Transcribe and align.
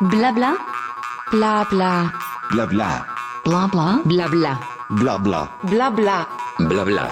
Blabla. 0.00 0.56
Blabla. 1.32 2.12
Blabla. 2.52 3.04
Blabla. 3.44 4.02
Blabla. 4.04 4.60
Blabla. 4.90 5.48
Blabla. 5.64 6.28
Blabla. 6.60 7.10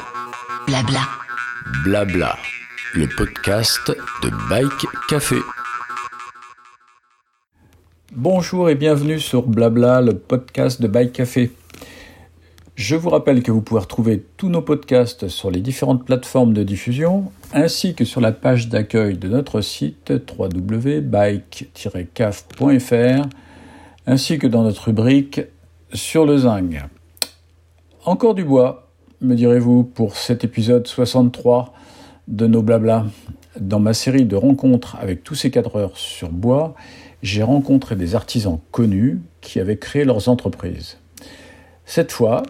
Blabla. 0.69 1.09
Blabla. 1.83 2.37
Le 2.95 3.09
podcast 3.09 3.91
de 4.23 4.31
Bike 4.49 4.87
Café. 5.09 5.39
Bonjour 8.13 8.71
et 8.71 8.77
bienvenue 8.77 9.19
sur 9.19 9.43
Blabla, 9.43 10.01
le 10.01 10.17
podcast 10.17 10.81
de 10.81 10.87
Bike 10.87 11.13
Café. 11.13 11.51
Je 12.77 12.95
vous 12.95 13.09
rappelle 13.09 13.43
que 13.43 13.51
vous 13.51 13.63
pouvez 13.63 13.81
retrouver 13.81 14.23
tous 14.37 14.51
nos 14.51 14.61
podcasts 14.61 15.29
sur 15.29 15.51
les 15.51 15.63
différentes 15.63 16.05
plateformes 16.05 16.53
de 16.53 16.63
diffusion 16.63 17.33
ainsi 17.55 17.95
que 17.95 18.05
sur 18.05 18.21
la 18.21 18.33
page 18.33 18.69
d'accueil 18.69 19.17
de 19.17 19.29
notre 19.29 19.63
site 19.63 20.13
www.bike-caf.fr 20.39 23.29
ainsi 24.07 24.39
que 24.39 24.47
dans 24.47 24.63
notre 24.63 24.85
rubrique 24.85 25.41
sur 25.95 26.27
le 26.27 26.37
zinc. 26.37 26.87
Encore 28.05 28.35
du 28.35 28.45
bois, 28.45 28.91
me 29.23 29.37
direz-vous, 29.37 29.83
pour 29.83 30.15
cet 30.15 30.45
épisode 30.45 30.87
63 30.87 31.73
de 32.29 32.47
nos 32.47 32.61
blabla. 32.61 33.07
Dans 33.59 33.81
ma 33.81 33.95
série 33.95 34.27
de 34.27 34.37
rencontres 34.37 34.99
avec 35.01 35.25
tous 35.25 35.35
ces 35.35 35.51
cadreurs 35.51 35.97
sur 35.97 36.29
bois, 36.29 36.75
j'ai 37.23 37.43
rencontré 37.43 37.97
des 37.97 38.15
artisans 38.15 38.61
connus 38.71 39.23
qui 39.41 39.61
avaient 39.61 39.79
créé 39.79 40.05
leurs 40.05 40.29
entreprises. 40.29 40.99
Cette 41.87 42.13
fois, 42.13 42.43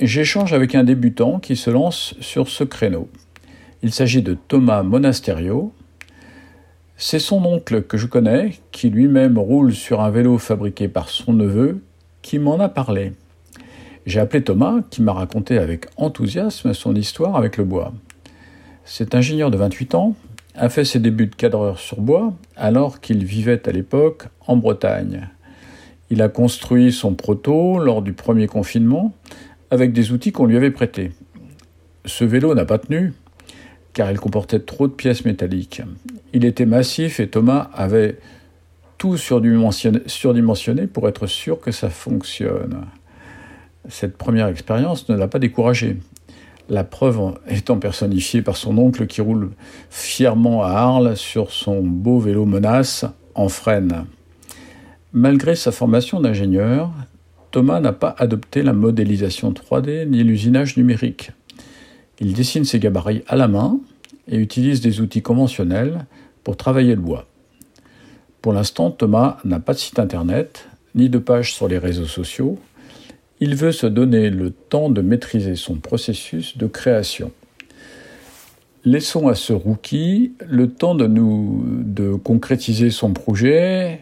j'échange 0.00 0.52
avec 0.52 0.74
un 0.74 0.84
débutant 0.84 1.38
qui 1.38 1.56
se 1.56 1.70
lance 1.70 2.14
sur 2.20 2.48
ce 2.48 2.64
créneau. 2.64 3.08
Il 3.82 3.92
s'agit 3.92 4.22
de 4.22 4.34
Thomas 4.34 4.82
Monasterio. 4.82 5.72
C'est 6.96 7.18
son 7.18 7.44
oncle 7.44 7.82
que 7.82 7.96
je 7.96 8.06
connais, 8.06 8.54
qui 8.72 8.88
lui-même 8.88 9.38
roule 9.38 9.74
sur 9.74 10.00
un 10.00 10.10
vélo 10.10 10.38
fabriqué 10.38 10.88
par 10.88 11.08
son 11.08 11.32
neveu, 11.32 11.82
qui 12.22 12.38
m'en 12.38 12.58
a 12.60 12.68
parlé. 12.68 13.12
J'ai 14.06 14.20
appelé 14.20 14.42
Thomas, 14.42 14.80
qui 14.90 15.02
m'a 15.02 15.12
raconté 15.12 15.58
avec 15.58 15.86
enthousiasme 15.96 16.72
son 16.74 16.94
histoire 16.94 17.36
avec 17.36 17.56
le 17.56 17.64
bois. 17.64 17.92
Cet 18.84 19.14
ingénieur 19.14 19.50
de 19.50 19.56
28 19.56 19.94
ans 19.94 20.14
a 20.54 20.68
fait 20.68 20.84
ses 20.84 20.98
débuts 20.98 21.26
de 21.26 21.34
cadreur 21.34 21.78
sur 21.78 22.00
bois 22.00 22.32
alors 22.56 23.00
qu'il 23.00 23.24
vivait 23.24 23.66
à 23.68 23.72
l'époque 23.72 24.24
en 24.46 24.56
Bretagne. 24.56 25.28
Il 26.10 26.22
a 26.22 26.28
construit 26.28 26.92
son 26.92 27.14
proto 27.14 27.78
lors 27.78 28.02
du 28.02 28.12
premier 28.12 28.46
confinement 28.46 29.14
avec 29.74 29.92
des 29.92 30.12
outils 30.12 30.30
qu'on 30.30 30.46
lui 30.46 30.56
avait 30.56 30.70
prêtés. 30.70 31.10
Ce 32.04 32.24
vélo 32.24 32.54
n'a 32.54 32.64
pas 32.64 32.78
tenu, 32.78 33.12
car 33.92 34.10
il 34.10 34.20
comportait 34.20 34.60
trop 34.60 34.86
de 34.86 34.92
pièces 34.92 35.24
métalliques. 35.24 35.82
Il 36.32 36.44
était 36.44 36.64
massif 36.64 37.18
et 37.18 37.28
Thomas 37.28 37.70
avait 37.74 38.18
tout 38.98 39.16
surdimensionné 39.16 40.86
pour 40.86 41.08
être 41.08 41.26
sûr 41.26 41.60
que 41.60 41.72
ça 41.72 41.90
fonctionne. 41.90 42.86
Cette 43.88 44.16
première 44.16 44.46
expérience 44.46 45.08
ne 45.08 45.16
l'a 45.16 45.26
pas 45.26 45.40
découragé. 45.40 45.96
La 46.68 46.84
preuve 46.84 47.34
étant 47.48 47.78
personnifiée 47.78 48.42
par 48.42 48.56
son 48.56 48.78
oncle 48.78 49.06
qui 49.08 49.20
roule 49.20 49.50
fièrement 49.90 50.62
à 50.62 50.68
Arles 50.68 51.16
sur 51.16 51.50
son 51.50 51.82
beau 51.82 52.20
vélo 52.20 52.46
menace 52.46 53.04
en 53.34 53.48
frêne. 53.48 54.06
Malgré 55.12 55.56
sa 55.56 55.72
formation 55.72 56.20
d'ingénieur, 56.20 56.92
Thomas 57.54 57.78
n'a 57.78 57.92
pas 57.92 58.16
adopté 58.18 58.64
la 58.64 58.72
modélisation 58.72 59.52
3D 59.52 60.08
ni 60.08 60.24
l'usinage 60.24 60.76
numérique. 60.76 61.30
Il 62.18 62.32
dessine 62.32 62.64
ses 62.64 62.80
gabarits 62.80 63.22
à 63.28 63.36
la 63.36 63.46
main 63.46 63.78
et 64.26 64.38
utilise 64.38 64.80
des 64.80 65.00
outils 65.00 65.22
conventionnels 65.22 66.04
pour 66.42 66.56
travailler 66.56 66.96
le 66.96 67.00
bois. 67.00 67.28
Pour 68.42 68.52
l'instant, 68.52 68.90
Thomas 68.90 69.36
n'a 69.44 69.60
pas 69.60 69.72
de 69.72 69.78
site 69.78 70.00
internet 70.00 70.66
ni 70.96 71.08
de 71.08 71.18
page 71.18 71.54
sur 71.54 71.68
les 71.68 71.78
réseaux 71.78 72.06
sociaux. 72.06 72.58
Il 73.38 73.54
veut 73.54 73.70
se 73.70 73.86
donner 73.86 74.30
le 74.30 74.50
temps 74.50 74.90
de 74.90 75.00
maîtriser 75.00 75.54
son 75.54 75.76
processus 75.76 76.58
de 76.58 76.66
création. 76.66 77.30
Laissons 78.84 79.28
à 79.28 79.36
ce 79.36 79.52
rookie 79.52 80.32
le 80.44 80.70
temps 80.70 80.96
de 80.96 81.06
nous 81.06 81.64
de 81.84 82.14
concrétiser 82.14 82.90
son 82.90 83.12
projet 83.12 84.00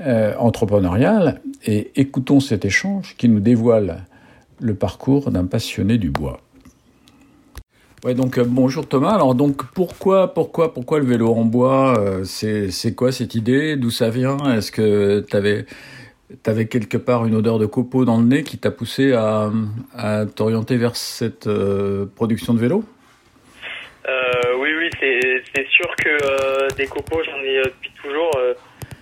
euh, 0.00 0.34
entrepreneurial 0.38 1.40
et 1.64 1.90
écoutons 1.96 2.38
cet 2.40 2.64
échange 2.66 3.14
qui 3.16 3.28
nous 3.28 3.40
dévoile 3.40 4.04
le 4.60 4.74
parcours 4.74 5.30
d'un 5.30 5.46
passionné 5.46 5.96
du 5.96 6.10
bois. 6.10 6.40
Ouais, 8.04 8.12
donc 8.14 8.36
euh, 8.36 8.44
bonjour 8.46 8.86
Thomas. 8.86 9.14
Alors 9.14 9.34
donc 9.34 9.64
pourquoi 9.72 10.34
pourquoi 10.34 10.74
pourquoi 10.74 10.98
le 10.98 11.06
vélo 11.06 11.32
en 11.32 11.44
bois 11.44 11.98
euh, 11.98 12.24
c'est 12.24 12.94
quoi 12.94 13.10
cette 13.10 13.34
idée? 13.34 13.76
D'où 13.76 13.90
ça 13.90 14.10
vient? 14.10 14.36
Est-ce 14.54 14.70
que 14.70 15.24
tu 15.28 15.34
avais 15.34 15.64
avais 16.44 16.66
quelque 16.66 16.98
part 16.98 17.24
une 17.24 17.34
odeur 17.34 17.58
de 17.58 17.66
copeaux 17.66 18.04
dans 18.04 18.18
le 18.18 18.26
nez 18.26 18.42
qui 18.42 18.58
t'a 18.58 18.70
poussé 18.70 19.12
à, 19.14 19.50
à 19.96 20.26
t'orienter 20.26 20.76
vers 20.76 20.94
cette 20.94 21.48
production 22.14 22.52
de 22.52 22.58
vélo? 22.58 22.84
Oui 24.60 24.70
oui 24.78 24.90
c'est 25.54 25.66
sûr 25.68 25.94
que 25.96 26.74
des 26.76 26.86
copeaux 26.86 27.22
j'en 27.24 27.38
ai 27.38 27.62
depuis 27.64 27.90
toujours 28.02 28.30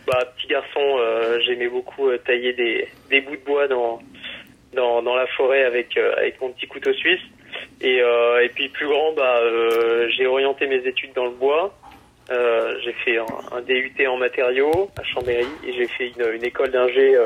bah, 0.07 0.19
petit 0.37 0.49
garçon, 0.49 0.81
euh, 0.99 1.39
j'aimais 1.47 1.69
beaucoup 1.69 2.09
euh, 2.09 2.19
tailler 2.19 2.53
des, 2.53 2.89
des, 3.11 3.21
bouts 3.23 3.37
de 3.37 3.45
bois 3.45 3.69
dans, 3.69 4.01
dans, 4.75 5.03
dans 5.03 5.15
la 5.15 5.27
forêt 5.29 5.65
avec, 5.65 5.97
euh, 5.97 6.15
avec 6.17 6.41
mon 6.41 6.51
petit 6.51 6.67
couteau 6.67 6.93
suisse. 6.93 7.23
Et, 7.81 7.99
et 7.99 8.49
puis 8.55 8.69
plus 8.69 8.89
grand, 8.89 9.13
bah, 9.13 9.41
j'ai 10.17 10.27
orienté 10.27 10.67
mes 10.67 10.87
études 10.87 11.13
dans 11.15 11.27
le 11.27 11.31
bois. 11.31 11.73
j'ai 12.29 12.93
fait 13.05 13.19
un, 13.19 13.61
DUT 13.61 14.07
en 14.09 14.17
matériaux 14.17 14.91
à 14.99 15.05
Chambéry 15.05 15.47
et 15.67 15.73
j'ai 15.73 15.87
fait 15.87 16.09
une, 16.09 16.35
une 16.35 16.45
école 16.45 16.71
d'ingé 16.71 17.17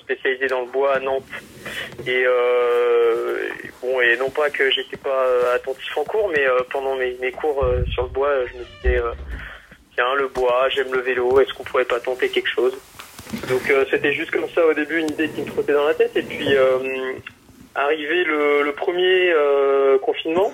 spécialisée 0.00 0.46
dans 0.46 0.62
le 0.62 0.68
bois 0.68 0.94
à 0.94 1.00
Nantes. 1.00 1.24
Et 2.06 2.24
bon, 3.82 4.00
et 4.00 4.16
non 4.16 4.30
pas 4.30 4.48
que 4.48 4.70
j'étais 4.70 4.96
pas 4.96 5.26
attentif 5.54 5.98
en 5.98 6.04
cours, 6.04 6.30
mais 6.30 6.46
pendant 6.70 6.96
mes, 6.96 7.14
mes 7.20 7.32
cours 7.32 7.64
sur 7.92 8.04
le 8.04 8.08
bois, 8.10 8.46
je 8.46 8.58
me 8.58 8.64
disais 8.64 9.02
le 10.18 10.28
bois, 10.28 10.68
j'aime 10.70 10.92
le 10.92 11.00
vélo, 11.00 11.40
est-ce 11.40 11.52
qu'on 11.54 11.64
pourrait 11.64 11.84
pas 11.84 12.00
tenter 12.00 12.28
quelque 12.28 12.48
chose? 12.48 12.76
Donc 13.48 13.70
euh, 13.70 13.84
c'était 13.90 14.12
juste 14.12 14.30
comme 14.30 14.48
ça 14.50 14.64
au 14.66 14.74
début 14.74 14.98
une 14.98 15.10
idée 15.10 15.28
qui 15.28 15.40
me 15.40 15.46
trottait 15.46 15.72
dans 15.72 15.86
la 15.86 15.94
tête. 15.94 16.16
Et 16.16 16.22
puis 16.22 16.54
euh, 16.54 16.78
arrivé 17.74 18.24
le, 18.24 18.72
premier 18.72 19.32
euh, 19.32 19.98
confinement, 19.98 20.52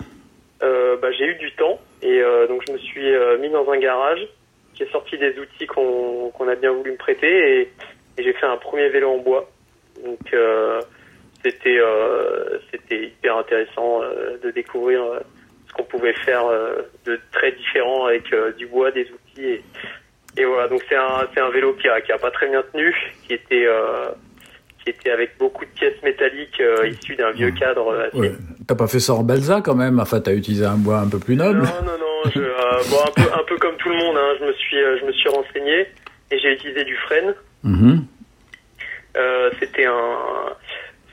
bah, 0.60 1.10
j'ai 1.19 1.26
eu 1.26 1.34
du 1.34 1.50
temps 1.52 1.81
et 2.02 2.22
donc 2.48 2.62
je 2.66 2.72
me 2.72 2.78
suis 2.78 3.12
mis 3.41 3.50
dans 3.50 3.69
un 3.70 3.78
garage. 3.78 4.26
J'ai 4.75 4.86
sorti 4.91 5.19
des 5.19 5.38
outils 5.38 5.66
qu'on 5.66 6.48
a 6.48 6.54
bien 6.54 6.72
voulu 6.72 6.92
me 6.92 6.97
prêter 6.97 7.60
et, 7.60 7.72
j'ai 8.19 8.32
fait 8.34 8.47
un 8.47 8.58
premier 8.58 8.88
vélo 8.91 9.10
en 9.10 9.19
bois. 9.19 9.50
Donc 10.04 10.34
c'était 11.42 11.81
hyper 12.91 13.36
intéressant 13.36 14.00
de 14.42 14.50
découvrir 14.50 15.02
ce 15.66 15.72
qu'on 15.72 15.84
pouvait 15.84 16.14
faire 16.14 16.44
de 17.04 17.19
très 17.32 17.52
différent 17.52 18.06
avec 18.06 18.32
du 18.56 18.66
bois, 18.66 18.92
des 18.92 19.10
outils 19.10 19.22
et, 19.38 20.44
voilà, 20.44 20.69
donc 20.69 20.82
c'est 20.88 20.97
un, 20.97 21.26
un 21.37 21.50
vélo 21.50 21.75
qui 21.75 21.88
a, 21.88 22.00
qui 22.00 22.12
a 22.12 22.19
pas 22.19 22.31
très 22.31 22.48
bien 22.48 22.62
tenu, 22.72 22.94
qui 23.26 23.34
était, 23.34 23.66
euh, 23.66 24.09
qui 24.82 24.91
était 24.91 25.10
avec 25.10 25.37
beaucoup 25.38 25.65
de 25.65 25.70
pièces 25.70 26.03
métalliques 26.03 26.60
euh, 26.60 26.88
issues 26.88 27.16
d'un 27.16 27.32
vieux 27.32 27.50
cadre. 27.50 28.09
Ouais. 28.15 28.32
T'as 28.66 28.75
pas 28.75 28.87
fait 28.87 29.00
ça 29.00 29.15
en 29.15 29.22
Belza 29.22 29.60
quand 29.62 29.75
même 29.75 30.00
Enfin, 30.00 30.20
t'as 30.20 30.32
utilisé 30.32 30.65
un 30.65 30.76
bois 30.76 30.98
un 30.98 31.09
peu 31.09 31.19
plus 31.19 31.37
noble 31.37 31.60
Non, 31.60 31.82
non, 31.84 31.98
non. 31.98 32.31
Je, 32.34 32.41
euh, 32.41 32.54
bon, 32.91 32.98
un, 33.06 33.10
peu, 33.10 33.32
un 33.34 33.44
peu 33.47 33.56
comme 33.59 33.76
tout 33.76 33.88
le 33.88 33.97
monde, 33.97 34.16
hein, 34.16 34.37
je, 34.41 34.47
me 34.47 34.53
suis, 34.54 34.76
je 34.76 35.04
me 35.04 35.12
suis 35.12 35.28
renseigné 35.28 35.87
et 36.31 36.38
j'ai 36.38 36.53
utilisé 36.53 36.84
du 36.84 36.97
frêne. 36.97 37.34
Mm-hmm. 37.64 38.00
c'était 39.60 39.87
un. 39.87 40.16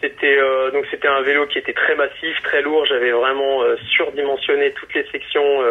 C'était 0.02 0.38
donc 0.72 0.86
c'était 0.90 1.10
un 1.10 1.22
vélo 1.24 1.46
qui 1.48 1.58
était 1.58 1.74
très 1.74 1.94
massif, 1.96 2.42
très 2.44 2.62
lourd. 2.62 2.86
J'avais 2.86 3.12
vraiment 3.12 3.64
surdimensionné 3.98 4.72
toutes 4.72 4.94
les 4.94 5.04
sections. 5.12 5.62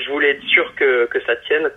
je 0.00 0.10
voulais 0.10 0.30
être 0.30 0.42
sûr 0.42 0.74
que, 0.74 1.06
que 1.06 1.20
ça 1.20 1.36
tienne. 1.46 1.70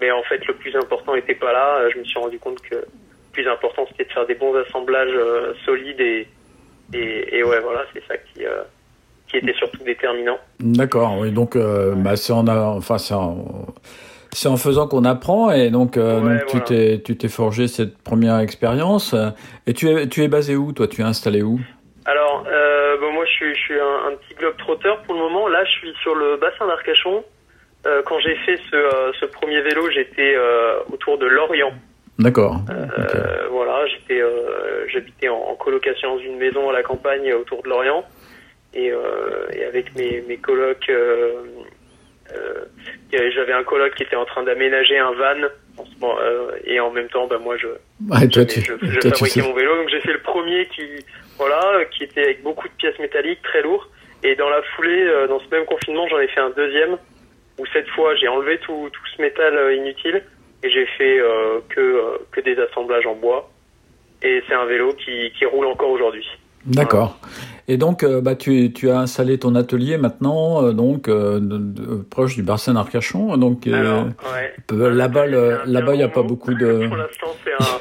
Mais 0.00 0.10
en 0.10 0.22
fait, 0.24 0.46
le 0.46 0.54
plus 0.54 0.76
important 0.76 1.14
n'était 1.14 1.34
pas 1.34 1.52
là. 1.52 1.88
Je 1.92 1.98
me 1.98 2.04
suis 2.04 2.18
rendu 2.18 2.38
compte 2.38 2.60
que 2.60 2.74
le 2.74 2.84
plus 3.32 3.48
important, 3.48 3.86
c'était 3.88 4.04
de 4.04 4.12
faire 4.12 4.26
des 4.26 4.34
bons 4.34 4.54
assemblages 4.54 5.14
euh, 5.14 5.54
solides 5.64 6.00
et, 6.00 6.28
et, 6.92 7.42
ouais, 7.42 7.60
voilà, 7.60 7.84
c'est 7.92 8.02
ça 8.06 8.16
qui, 8.16 8.44
euh, 8.44 8.62
qui 9.26 9.38
était 9.38 9.54
surtout 9.54 9.82
déterminant. 9.84 10.38
D'accord, 10.60 11.16
oui, 11.18 11.32
donc 11.32 11.56
euh, 11.56 11.94
bah, 11.94 12.16
c'est 12.16 12.32
en, 12.32 12.46
enfin, 12.46 12.98
c'est 12.98 13.14
en, 13.14 13.66
c'est 14.32 14.48
en 14.48 14.56
faisant 14.56 14.86
qu'on 14.86 15.04
apprend 15.04 15.50
et 15.50 15.70
donc, 15.70 15.98
donc 15.98 16.46
tu 16.46 16.60
t'es 16.60 17.00
tu 17.02 17.16
t'es 17.16 17.28
forgé 17.28 17.68
cette 17.68 17.96
première 17.96 18.38
expérience. 18.38 19.14
Et 19.66 19.72
tu 19.72 19.88
es, 19.90 20.08
tu 20.08 20.22
es 20.22 20.28
basé 20.28 20.56
où, 20.56 20.72
toi? 20.72 20.86
Tu 20.86 21.00
es 21.00 21.04
installé 21.04 21.42
où? 21.42 21.58
Alors, 22.04 22.44
bon, 23.00 23.12
moi, 23.12 23.24
je 23.24 23.30
suis, 23.30 23.54
je 23.54 23.60
suis 23.60 23.80
un, 23.80 24.08
un 24.08 24.16
petit 24.16 24.34
globe 24.34 24.56
trotteur 24.58 25.02
pour 25.02 25.14
le 25.14 25.20
moment. 25.20 25.48
Là, 25.48 25.64
je 25.64 25.70
suis 25.70 25.92
sur 26.02 26.14
le 26.14 26.36
bassin 26.36 26.66
d'Arcachon. 26.66 27.24
Euh, 27.86 28.02
quand 28.04 28.18
j'ai 28.18 28.34
fait 28.36 28.58
ce, 28.70 28.76
euh, 28.76 29.12
ce, 29.20 29.26
premier 29.26 29.60
vélo, 29.60 29.88
j'étais 29.90 30.34
euh, 30.34 30.78
autour 30.92 31.18
de 31.18 31.26
Lorient. 31.26 31.72
D'accord. 32.18 32.60
Voilà, 33.50 33.86
j'étais, 33.86 34.22
j'habitais 34.88 35.28
en, 35.28 35.54
colocation 35.54 36.16
dans 36.16 36.22
une 36.22 36.38
maison 36.38 36.70
à 36.70 36.72
la 36.72 36.82
campagne 36.82 37.32
autour 37.34 37.62
de 37.62 37.68
Lorient, 37.68 38.04
et, 38.72 38.90
et 39.52 39.64
avec 39.64 39.94
mes, 39.94 40.22
mes 40.26 40.38
colocs, 40.38 40.90
j'avais 43.12 43.52
un 43.52 43.64
coloc 43.64 43.94
qui 43.94 44.02
était 44.02 44.16
en 44.16 44.24
train 44.24 44.42
d'aménager 44.44 44.98
un 44.98 45.12
van 45.12 45.46
en 45.76 45.84
ce 45.84 46.00
moment, 46.00 46.16
et 46.64 46.80
en 46.80 46.90
même 46.90 47.08
temps, 47.08 47.26
bah, 47.26 47.38
moi, 47.38 47.58
je, 47.58 47.66
Ouais, 48.08 48.26
toi, 48.28 48.42
je, 48.48 48.54
tu, 48.54 48.60
je, 48.60 48.72
je 48.80 48.98
toi, 48.98 49.10
tu 49.10 49.18
fabriquais 49.18 49.40
sais. 49.40 49.42
mon 49.42 49.52
vélo. 49.52 49.76
Donc 49.76 49.90
j'ai 49.90 50.00
fait 50.00 50.14
le 50.14 50.22
premier 50.22 50.66
qui, 50.74 50.88
voilà, 51.36 51.84
qui 51.90 52.04
était 52.04 52.22
avec 52.22 52.42
beaucoup 52.42 52.66
de 52.66 52.74
pièces 52.74 52.98
métalliques, 52.98 53.42
très 53.42 53.60
lourd. 53.60 53.88
Et 54.24 54.36
dans 54.36 54.48
la 54.48 54.62
foulée, 54.74 55.06
dans 55.28 55.38
ce 55.38 55.54
même 55.54 55.66
confinement, 55.66 56.08
j'en 56.08 56.18
ai 56.18 56.28
fait 56.28 56.40
un 56.40 56.50
deuxième 56.50 56.96
où 57.58 57.64
cette 57.72 57.88
fois 57.90 58.14
j'ai 58.16 58.28
enlevé 58.28 58.58
tout, 58.58 58.88
tout 58.92 59.02
ce 59.16 59.22
métal 59.22 59.56
euh, 59.56 59.74
inutile 59.74 60.22
et 60.62 60.70
j'ai 60.70 60.86
fait 60.98 61.18
euh, 61.20 61.60
que 61.68 61.80
euh, 61.80 62.18
que 62.32 62.40
des 62.40 62.56
assemblages 62.58 63.06
en 63.06 63.14
bois. 63.14 63.50
Et 64.22 64.42
c'est 64.48 64.54
un 64.54 64.64
vélo 64.64 64.94
qui, 64.94 65.30
qui 65.38 65.44
roule 65.44 65.66
encore 65.66 65.90
aujourd'hui. 65.90 66.26
D'accord. 66.64 67.18
Et 67.68 67.76
donc, 67.76 68.02
euh, 68.02 68.20
bah, 68.20 68.34
tu, 68.34 68.72
tu 68.72 68.90
as 68.90 68.98
installé 68.98 69.38
ton 69.38 69.54
atelier 69.54 69.98
maintenant, 69.98 70.64
euh, 70.64 70.72
donc 70.72 71.06
euh, 71.08 71.38
de- 71.38 71.58
de- 71.58 72.02
proche 72.02 72.34
du 72.34 72.42
Barcène 72.42 72.76
Arcachon. 72.76 73.36
Donc 73.36 73.66
euh, 73.66 73.74
Alors, 73.74 74.04
ouais. 74.32 74.90
là-bas, 74.94 75.26
là-bas, 75.26 75.94
il 75.94 75.98
n'y 75.98 76.02
a 76.02 76.08
pas 76.08 76.22
beaucoup 76.22 76.54
de. 76.54 76.86
Pour 76.88 76.96
l'instant, 76.96 77.36
c'est 77.44 77.52
un, 77.52 77.78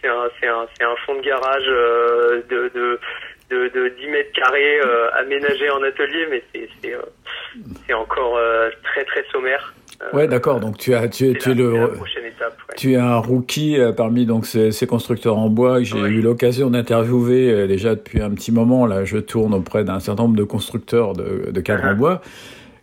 c'est 0.00 0.08
un, 0.08 0.28
c'est 0.40 0.46
un, 0.48 0.66
c'est 0.78 0.84
un 0.84 0.96
fond 1.04 1.16
de 1.16 1.22
garage 1.22 1.64
euh, 1.68 2.42
de, 2.48 2.70
de, 2.74 3.00
de, 3.54 3.68
de 3.80 3.88
10 4.00 4.06
mètres 4.08 4.32
carrés 4.32 4.80
euh, 4.84 5.08
aménagé 5.20 5.70
en 5.70 5.82
atelier, 5.82 6.26
mais 6.30 6.42
c'est, 6.54 6.68
c'est, 6.82 6.94
euh, 6.94 7.94
encore 7.96 8.36
euh, 8.36 8.70
très 8.82 9.04
très 9.04 9.24
sommaire. 9.32 9.72
Euh, 10.02 10.16
Ouais, 10.16 10.26
d'accord. 10.26 10.58
Donc 10.60 10.76
tu 10.76 10.92
as, 10.94 11.08
tu, 11.08 11.30
es- 11.30 11.34
tu 11.34 11.50
la, 11.50 11.54
le, 11.54 11.92
prochaine 11.92 12.24
étape. 12.24 12.56
ouais. 12.68 12.74
tu 12.76 12.92
es 12.92 12.96
un 12.96 13.16
rookie 13.16 13.78
parmi 13.96 14.26
donc 14.26 14.44
ces, 14.44 14.72
ces 14.72 14.86
constructeurs 14.88 15.38
en 15.38 15.48
bois 15.48 15.78
que 15.78 15.84
j'ai 15.84 15.98
eu 15.98 16.20
l'occasion 16.20 16.68
d'interviewer 16.70 17.66
déjà 17.68 17.94
depuis 17.94 18.20
un 18.20 18.30
petit 18.30 18.50
moment. 18.52 18.86
Là, 18.86 19.04
je 19.04 19.18
tourne 19.18 19.54
auprès 19.54 19.84
d'un 19.84 20.00
certain 20.00 20.24
nombre 20.24 20.36
de 20.36 20.42
constructeurs 20.44 21.12
de, 21.12 21.50
de 21.52 21.60
cadres 21.60 21.84
en 21.84 21.92
Uh-huh. 21.92 21.96
bois 21.96 22.20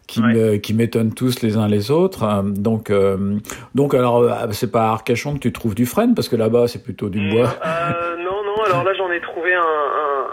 qui 0.07 0.74
m'étonnent 0.74 1.13
tous 1.13 1.41
les 1.41 1.56
uns 1.57 1.67
les 1.69 1.89
autres. 1.89 2.44
Donc, 2.44 2.89
euh, 2.89 3.38
donc 3.75 3.94
alors, 3.94 4.25
c'est 4.51 4.71
pas 4.71 4.88
à 4.89 4.91
Arcachon 4.91 5.35
que 5.35 5.39
tu 5.39 5.51
trouves 5.53 5.74
du 5.75 5.85
frêne 5.85 6.15
parce 6.15 6.27
que 6.27 6.35
là-bas 6.35 6.67
c'est 6.67 6.83
plutôt 6.83 7.07
du 7.09 7.29
bois. 7.29 7.47
Euh, 7.65 8.17
non, 8.17 8.44
non. 8.44 8.62
Alors 8.65 8.83
là, 8.83 8.94
j'en 8.94 9.09
ai 9.12 9.21
trouvé 9.21 9.53
un, 9.53 9.62
un- 9.62 10.27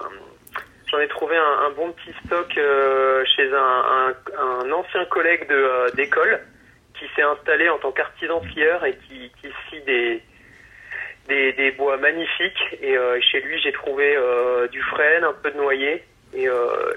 j'en 0.98 1.04
ai 1.04 1.08
trouvé 1.08 1.36
un, 1.36 1.70
bon 1.76 1.92
petit 1.92 2.14
stock 2.26 2.56
euh, 2.56 3.24
chez 3.36 3.48
un, 3.52 4.72
ancien 4.72 5.04
collègue 5.06 5.48
de 5.48 5.54
euh, 5.54 5.90
d'école 5.90 6.40
qui 6.94 7.04
s'est 7.14 7.22
installé 7.22 7.68
en 7.68 7.78
tant 7.78 7.92
qu'artisan 7.92 8.42
skieur 8.50 8.84
et 8.84 8.96
qui, 9.08 9.30
scie 9.40 9.80
des, 9.86 10.20
des 11.28 11.52
des 11.52 11.70
bois 11.72 11.96
magnifiques. 11.98 12.78
Et 12.82 12.96
euh, 12.96 13.20
chez 13.20 13.40
lui, 13.40 13.60
j'ai 13.60 13.72
trouvé 13.72 14.16
du 14.72 14.82
frêne, 14.82 15.24
un 15.24 15.32
peu 15.32 15.50
de 15.50 15.56
noyer. 15.56 16.04
Et, 16.34 16.48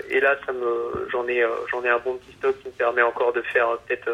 et 0.09 0.19
là, 0.19 0.35
ça 0.45 0.51
me, 0.51 1.07
j'en 1.11 1.27
ai, 1.27 1.45
j'en 1.69 1.83
ai 1.83 1.89
un 1.89 1.99
bon 1.99 2.17
petit 2.17 2.35
stock 2.37 2.57
qui 2.61 2.67
me 2.67 2.73
permet 2.73 3.03
encore 3.03 3.33
de 3.33 3.41
faire 3.41 3.77
peut-être 3.87 4.09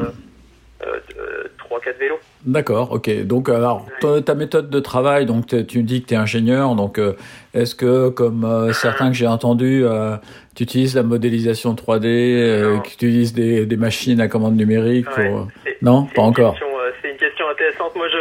euh, 1.68 1.74
euh, 1.74 1.80
trois, 1.80 1.80
quatre 1.82 2.00
vélos. 2.00 2.20
D'accord, 2.46 2.92
ok. 2.92 3.10
Donc, 3.26 3.50
alors, 3.50 3.86
ta, 4.02 4.22
ta 4.22 4.36
méthode 4.36 4.70
de 4.70 4.80
travail, 4.80 5.26
donc 5.26 5.48
tu 5.68 5.84
dis 5.84 6.02
que 6.02 6.08
tu 6.08 6.14
es 6.14 6.18
ingénieur, 6.18 6.76
donc 6.76 6.98
euh, 7.00 7.14
est-ce 7.54 7.76
que, 7.76 8.10
comme 8.10 8.44
euh, 8.46 8.74
certains 8.74 9.10
que 9.10 9.16
j'ai 9.16 9.28
entendus, 9.28 9.84
euh, 9.86 10.16
tu 10.56 10.64
utilises 10.64 10.96
la 10.96 11.04
modélisation 11.04 11.74
3D, 11.74 12.06
euh, 12.06 12.76
Non. 12.76 12.80
que 12.82 12.88
tu 12.88 12.94
utilises 12.94 13.34
des, 13.34 13.66
des 13.66 13.78
machines 13.78 14.22
à 14.22 14.28
commande 14.28 14.56
numérique 14.56 15.08
Ouais, 15.18 15.30
pour... 15.30 15.48
Non, 15.82 16.08
pas 16.16 16.22
encore. 16.24 16.56
euh, 16.62 16.92
c'est 17.02 17.12
une 17.12 17.18
question 17.18 17.48
intéressante. 17.50 17.96
Moi, 17.96 18.08
j'ai, 18.10 18.18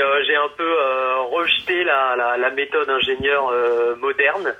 euh, 0.00 0.44
un 0.44 0.48
peu 0.58 0.64
euh, 0.64 1.22
rejeté 1.32 1.84
la, 1.84 2.16
la, 2.16 2.36
la 2.36 2.50
méthode 2.50 2.88
ingénieur 2.90 3.50
euh, 3.52 3.94
moderne. 3.96 4.52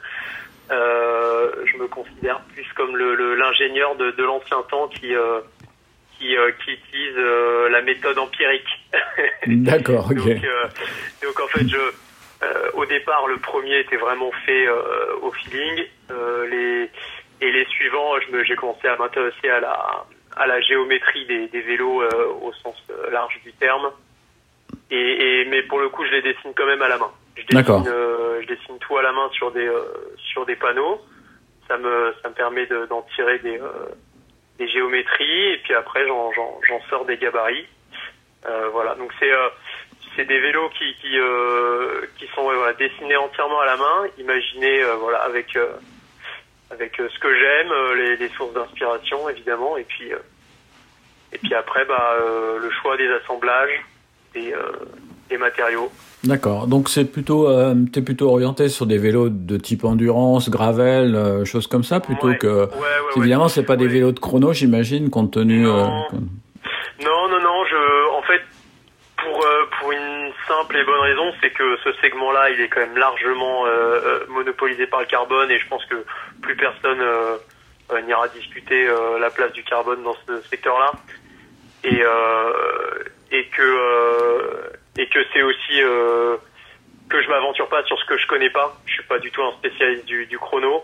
Euh, 0.73 1.51
je 1.67 1.77
me 1.77 1.87
considère 1.89 2.41
plus 2.55 2.65
comme 2.77 2.97
le, 2.97 3.15
le- 3.15 3.35
l'ingénieur 3.35 3.97
de, 3.97 4.13
de 4.13 4.23
l'ancien 4.25 4.63
temps 4.71 4.89
qui, 4.89 5.15
euh, 5.15 5.41
qui, 6.19 6.37
euh, 6.37 6.51
qui 6.65 6.73
utilise 6.73 7.17
euh, 7.17 7.69
la 7.71 7.83
méthode 7.83 8.19
empirique. 8.19 8.69
D'accord, 9.47 10.07
ok. 10.11 10.17
donc, 10.17 10.45
euh, 10.45 10.67
donc 11.23 11.41
en 11.41 11.49
fait, 11.49 11.69
je, 11.69 11.77
euh, 11.77 12.71
au 12.75 12.87
départ, 12.87 13.27
le 13.27 13.39
premier 13.39 13.81
était 13.81 13.97
vraiment 13.97 14.31
fait 14.47 14.67
euh, 14.67 15.17
au 15.23 15.33
feeling. 15.33 15.85
Euh, 16.11 16.47
les, 16.49 16.91
et 17.41 17.53
les 17.53 17.65
suivants, 17.67 18.13
j'ai 18.45 18.57
commencé 18.57 18.87
à 18.89 18.97
m'intéresser 18.97 19.49
à 19.49 19.61
la, 19.61 20.05
à 20.37 20.47
la 20.47 20.61
géométrie 20.61 21.27
des, 21.27 21.49
des 21.49 21.61
vélos 21.63 22.03
euh, 22.03 22.33
au 22.43 22.53
sens 22.53 22.77
large 23.11 23.39
du 23.45 23.53
terme. 23.55 23.91
Et, 24.91 24.97
et, 25.41 25.45
mais 25.47 25.63
pour 25.63 25.81
le 25.81 25.89
coup, 25.89 26.05
je 26.05 26.11
les 26.11 26.23
dessine 26.23 26.53
quand 26.57 26.67
même 26.67 26.83
à 26.83 26.89
la 26.89 26.99
main. 26.99 27.11
Je 27.37 27.43
D'accord. 27.55 27.81
dessine, 27.81 27.95
euh, 27.95 28.43
je 28.43 28.47
dessine 28.47 28.79
tout 28.79 28.97
à 28.97 29.03
la 29.03 29.13
main 29.13 29.29
sur 29.33 29.51
des, 29.51 29.67
euh, 29.67 29.83
sur 30.17 30.47
des 30.47 30.57
panneaux. 30.57 31.01
Ça 31.69 31.79
me, 31.79 32.15
ça 32.23 32.29
me 32.29 32.35
permet 32.35 32.67
de, 32.67 32.87
d'en 32.87 33.03
tirer 33.15 33.39
des, 33.39 33.59
euh, 33.59 33.87
des 34.59 34.69
géométries 34.69 35.53
et 35.53 35.59
puis 35.59 35.75
après 35.75 36.07
j'en, 36.07 36.81
sors 36.89 37.05
des 37.05 37.17
gabarits. 37.17 37.67
Euh, 38.47 38.69
voilà, 38.73 38.95
donc 38.95 39.11
c'est, 39.19 39.33
euh, 39.33 39.49
c'est 40.15 40.27
des 40.27 40.39
vélos 40.39 40.69
qui, 40.71 40.95
qui, 41.01 41.19
euh, 41.19 42.07
qui 42.19 42.27
sont 42.35 42.43
voilà, 42.43 42.75
dessinés 42.75 43.17
entièrement 43.17 43.61
à 43.61 43.67
la 43.67 43.77
main, 43.77 44.07
imaginés 44.19 44.83
euh, 44.83 44.97
voilà, 44.97 45.19
avec, 45.23 45.57
euh, 45.57 45.73
avec 46.71 47.01
euh, 47.01 47.09
ce 47.09 47.19
que 47.19 47.35
j'aime, 47.35 47.73
les, 47.97 48.17
les 48.17 48.29
sources 48.31 48.53
d'inspiration 48.53 49.29
évidemment, 49.31 49.77
et 49.79 49.85
puis, 49.85 50.11
et 51.33 51.39
puis 51.39 51.55
après 51.55 51.85
bah, 51.87 52.17
le 52.61 52.71
choix 52.71 52.97
des 52.99 53.09
assemblages, 53.09 53.83
des, 54.35 54.55
des 55.29 55.39
matériaux. 55.39 55.91
D'accord. 56.25 56.67
Donc, 56.67 56.89
c'est 56.89 57.05
plutôt, 57.05 57.49
euh, 57.49 57.75
t'es 57.93 58.01
plutôt 58.03 58.31
orienté 58.31 58.69
sur 58.69 58.87
des 58.87 58.99
vélos 58.99 59.29
de 59.29 59.57
type 59.59 59.85
endurance, 59.85 60.49
gravel, 60.49 61.15
euh, 61.15 61.45
choses 61.45 61.67
comme 61.67 61.85
ça, 61.85 62.01
plutôt 62.01 62.29
Ouais. 62.29 62.39
que... 62.39 62.47
Ouais, 62.47 62.65
ouais. 62.67 63.17
Évidemment, 63.17 63.49
c'est 63.49 63.65
pas 63.65 63.77
des 63.77 63.89
vélos 63.89 64.13
de 64.13 64.21
chrono, 64.21 64.53
j'imagine, 64.53 65.11
compte 65.11 65.33
tenu... 65.33 65.61
Non. 65.65 66.05
euh, 66.13 66.19
Non, 67.05 67.29
non, 67.29 67.41
non. 67.43 67.65
Je, 67.71 68.11
en 68.17 68.23
fait, 68.23 68.41
pour 69.23 69.45
pour 69.81 69.93
une 69.93 70.31
simple 70.49 70.77
et 70.77 70.85
bonne 70.85 71.01
raison, 71.01 71.33
c'est 71.43 71.51
que 71.51 71.77
ce 71.85 71.93
segment-là, 72.03 72.51
il 72.51 72.61
est 72.61 72.69
quand 72.69 72.81
même 72.81 72.97
largement 72.97 73.65
monopolisé 74.29 74.87
par 74.87 75.01
le 75.01 75.07
carbone, 75.07 75.51
et 75.51 75.59
je 75.59 75.67
pense 75.69 75.85
que 75.87 75.97
plus 76.43 76.57
personne 76.57 76.99
n'ira 78.07 78.29
discuter 78.29 78.87
la 79.21 79.31
place 79.31 79.53
du 79.53 79.63
carbone 79.65 80.03
dans 80.05 80.15
ce 80.27 80.41
secteur-là, 80.49 80.93
et 81.85 82.03
et 83.33 83.47
que 83.57 84.73
et 84.99 85.07
que 85.09 85.19
c'est 85.33 85.43
aussi 85.43 85.83
euh, 85.83 86.37
que 87.09 87.21
je 87.23 87.29
m'aventure 87.29 87.69
pas 87.69 87.83
sur 87.85 87.99
ce 87.99 88.05
que 88.07 88.17
je 88.19 88.27
connais 88.27 88.51
pas. 88.51 88.77
Je 88.87 88.93
suis 88.95 89.03
pas 89.05 89.19
du 89.19 89.31
tout 89.31 89.43
un 89.43 89.53
spécialiste 89.53 90.05
du, 90.07 90.27
du 90.27 90.39
chrono. 90.39 90.83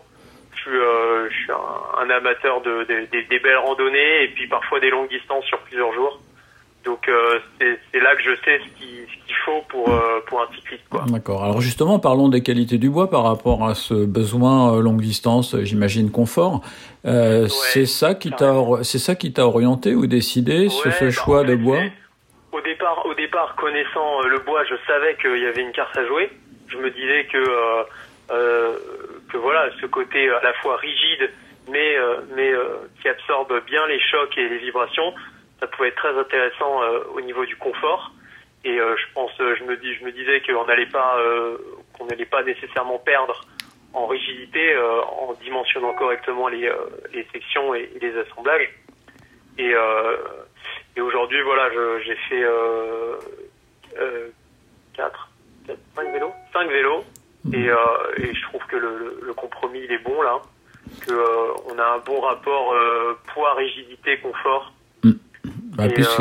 Je 0.57 0.61
suis, 0.63 0.71
euh, 0.71 1.29
je 1.31 1.35
suis 1.37 1.53
un, 1.53 2.03
un 2.07 2.11
amateur 2.11 2.61
de, 2.61 2.85
de- 2.85 3.07
des- 3.13 3.23
des 3.25 3.39
belles 3.39 3.57
randonnées 3.57 4.25
et 4.25 4.29
puis 4.29 4.47
parfois 4.49 4.81
des 4.81 4.91
longues 4.91 5.09
distances 5.09 5.45
sur 5.45 5.59
plusieurs 5.61 5.93
jours. 5.95 6.21
Donc 6.85 7.09
euh, 7.09 7.39
c'est 7.61 8.01
là 8.01 8.17
que 8.17 8.23
je 8.23 8.35
sais 8.45 8.59
ce 8.59 8.79
qui- 8.81 9.01
ce 9.07 9.27
qu'il 9.27 9.37
faut 9.45 9.63
pour 9.69 9.89
euh, 9.91 10.21
pour 10.27 10.41
un 10.43 10.47
cycliste 10.55 10.83
quoi. 10.91 11.05
D'accord. 11.09 11.45
Alors 11.45 11.61
justement, 11.61 11.99
parlons 11.99 12.29
des 12.29 12.43
qualités 12.43 12.79
du 12.79 12.89
bois 12.91 13.11
par 13.11 13.23
rapport 13.25 13.67
à 13.69 13.75
ce 13.75 13.93
besoin 14.07 14.75
euh, 14.75 14.81
longue 14.81 15.01
distance, 15.03 15.55
euh, 15.55 15.65
j'imagine 15.65 16.11
confort. 16.11 16.63
Euh, 17.07 17.49
c'est 17.49 17.85
ça 17.87 18.15
qui 18.15 18.31
t'a, 18.33 18.55
c'est 18.83 18.99
ça 18.99 19.15
qui 19.15 19.33
t'a 19.33 19.47
orienté 19.47 19.95
ou 19.95 20.07
décidé 20.07 20.69
sur 20.71 20.87
Ouais, 20.87 20.93
ce 20.99 21.05
bah, 21.05 21.11
choix 21.11 21.41
en 21.43 21.45
de 21.45 21.55
bois? 21.55 21.81
Au 22.53 22.61
départ, 22.61 23.07
au 23.07 23.15
départ, 23.15 23.55
connaissant 23.55 24.23
euh, 24.23 24.29
le 24.29 24.39
bois, 24.41 24.65
je 24.65 24.75
savais 24.87 25.15
qu'il 25.17 25.39
y 25.39 25.47
avait 25.47 25.63
une 25.63 25.73
carte 25.73 25.97
à 25.97 26.05
jouer. 26.07 26.31
Je 26.69 26.79
me 26.79 26.91
disais 26.91 27.25
que 27.27 27.39
euh, 27.39 27.83
euh, 28.31 28.79
que 29.31 29.37
voilà, 29.37 29.71
ce 29.81 29.87
côté 29.87 30.29
à 30.31 30.43
la 30.43 30.53
fois 30.55 30.77
rigide, 30.77 31.31
mais 31.69 31.97
euh, 31.97 32.21
mais 32.35 32.53
euh, 32.53 32.79
qui 33.01 33.09
absorbe 33.09 33.65
bien 33.67 33.87
les 33.87 34.01
chocs 34.01 34.37
et 34.37 34.49
les 34.49 34.59
vibrations, 34.59 35.15
ça 35.61 35.69
pouvait 35.69 35.89
être 35.89 35.97
très 35.97 36.19
intéressant 36.19 36.83
euh, 36.83 37.01
au 37.15 37.21
niveau 37.21 37.45
du 37.47 37.57
confort. 37.57 38.13
Et 38.65 38.79
euh, 38.79 38.97
je 38.97 39.15
pense, 39.15 39.31
euh, 39.41 39.55
je 39.57 39.65
me 39.65 39.77
dis, 39.77 39.95
je 39.95 40.05
me 40.05 40.13
disais 40.13 40.43
qu'on 40.43 40.67
n'allait 40.67 40.91
pas 40.91 41.19
euh, 41.19 41.57
qu'on 41.97 42.07
n'allait 42.07 42.27
pas 42.27 42.43
nécessairement 42.43 42.99
perdre 42.99 43.47
en 43.93 44.07
rigidité 44.07 44.75
euh, 44.75 45.03
en 45.03 45.35
dimensionnant 45.43 45.95
correctement 45.95 46.49
les, 46.49 46.67
euh, 46.67 46.77
les 47.13 47.27
sections 47.33 47.75
et, 47.75 47.91
les 48.01 48.17
assemblages. 48.19 48.69
Et, 49.59 49.73
euh, 49.75 50.17
et 50.97 51.01
aujourd'hui, 51.01 51.41
voilà, 51.43 51.71
j'ai 52.05 52.17
fait 52.29 52.43
euh, 52.43 53.17
euh, 53.99 54.29
4, 54.95 55.29
5 55.97 56.13
vélos, 56.13 56.33
5 56.53 56.69
vélos, 56.69 57.05
et, 57.53 57.69
euh, 57.69 57.77
et 58.19 58.35
je 58.35 58.43
trouve 58.43 58.63
que 58.69 58.77
le, 58.77 59.33
compromis 59.37 59.81
il 59.85 59.93
est 59.93 60.03
bon 60.05 60.21
là, 60.23 60.41
que 61.01 61.13
euh, 61.13 61.53
on 61.73 61.79
a 61.79 61.85
un 61.85 61.99
bon 61.99 62.21
rapport 62.21 62.73
euh, 62.73 63.15
poids, 63.33 63.55
rigidité, 63.55 64.19
confort. 64.19 64.73
Bah, 65.05 65.87
et, 65.87 65.95
puisque- 65.95 66.21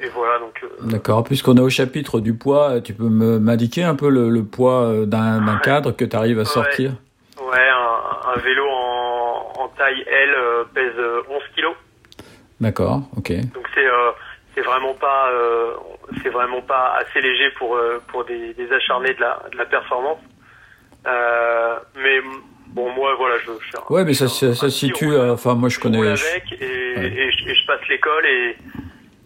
et 0.00 0.08
voilà, 0.08 0.38
donc 0.40 0.62
D'accord. 0.82 1.24
Puisqu'on 1.24 1.56
est 1.56 1.60
au 1.60 1.70
chapitre 1.70 2.20
du 2.20 2.34
poids, 2.34 2.80
tu 2.80 2.92
peux 2.92 3.08
m'indiquer 3.08 3.84
un 3.84 3.94
peu 3.94 4.10
le, 4.10 4.28
le 4.28 4.44
poids 4.44 5.06
d'un, 5.06 5.58
cadre 5.58 5.92
que 5.92 6.04
tu 6.04 6.16
arrives 6.16 6.40
à 6.40 6.44
sortir? 6.44 6.92
Ouais, 7.40 7.68
un, 7.68 8.30
un 8.32 8.36
vélo 8.40 8.66
en, 8.68 9.52
en 9.56 9.68
taille 9.68 10.02
L 10.06 10.30
pèse 10.74 10.92
euh, 10.98 11.22
11 11.30 11.42
kilos. 11.54 11.74
D'accord. 12.60 13.00
Ok. 13.16 13.32
Donc 13.52 13.66
c'est 13.74 13.86
euh, 13.86 14.10
c'est 14.54 14.62
vraiment 14.62 14.94
pas 14.94 15.30
euh, 15.32 15.72
c'est 16.22 16.28
vraiment 16.30 16.62
pas 16.62 16.96
assez 17.00 17.20
léger 17.20 17.50
pour 17.58 17.74
euh, 17.76 18.00
pour 18.08 18.24
des, 18.24 18.54
des 18.54 18.72
acharnés 18.72 19.14
de 19.14 19.20
la 19.20 19.42
de 19.52 19.56
la 19.58 19.66
performance. 19.66 20.18
Euh, 21.06 21.76
mais 21.96 22.20
bon 22.68 22.90
moi 22.94 23.14
voilà 23.16 23.34
je, 23.38 23.50
je 23.70 23.76
un- 23.76 23.82
Ouais, 23.92 24.04
mais 24.04 24.14
ça, 24.14 24.28
ça, 24.28 24.54
se 24.54 24.68
situe. 24.70 25.12
euh, 25.12 25.34
Enfin, 25.34 25.54
moi, 25.54 25.68
je 25.68 25.74
Je 25.76 25.80
connais. 25.80 26.16
je- 26.16 26.26
avec 26.26 26.52
et, 26.52 26.64
Ouais. 26.98 27.06
et 27.06 27.30
je, 27.32 27.48
et 27.50 27.54
je 27.54 27.66
passe 27.66 27.86
l'école 27.88 28.24
et 28.26 28.56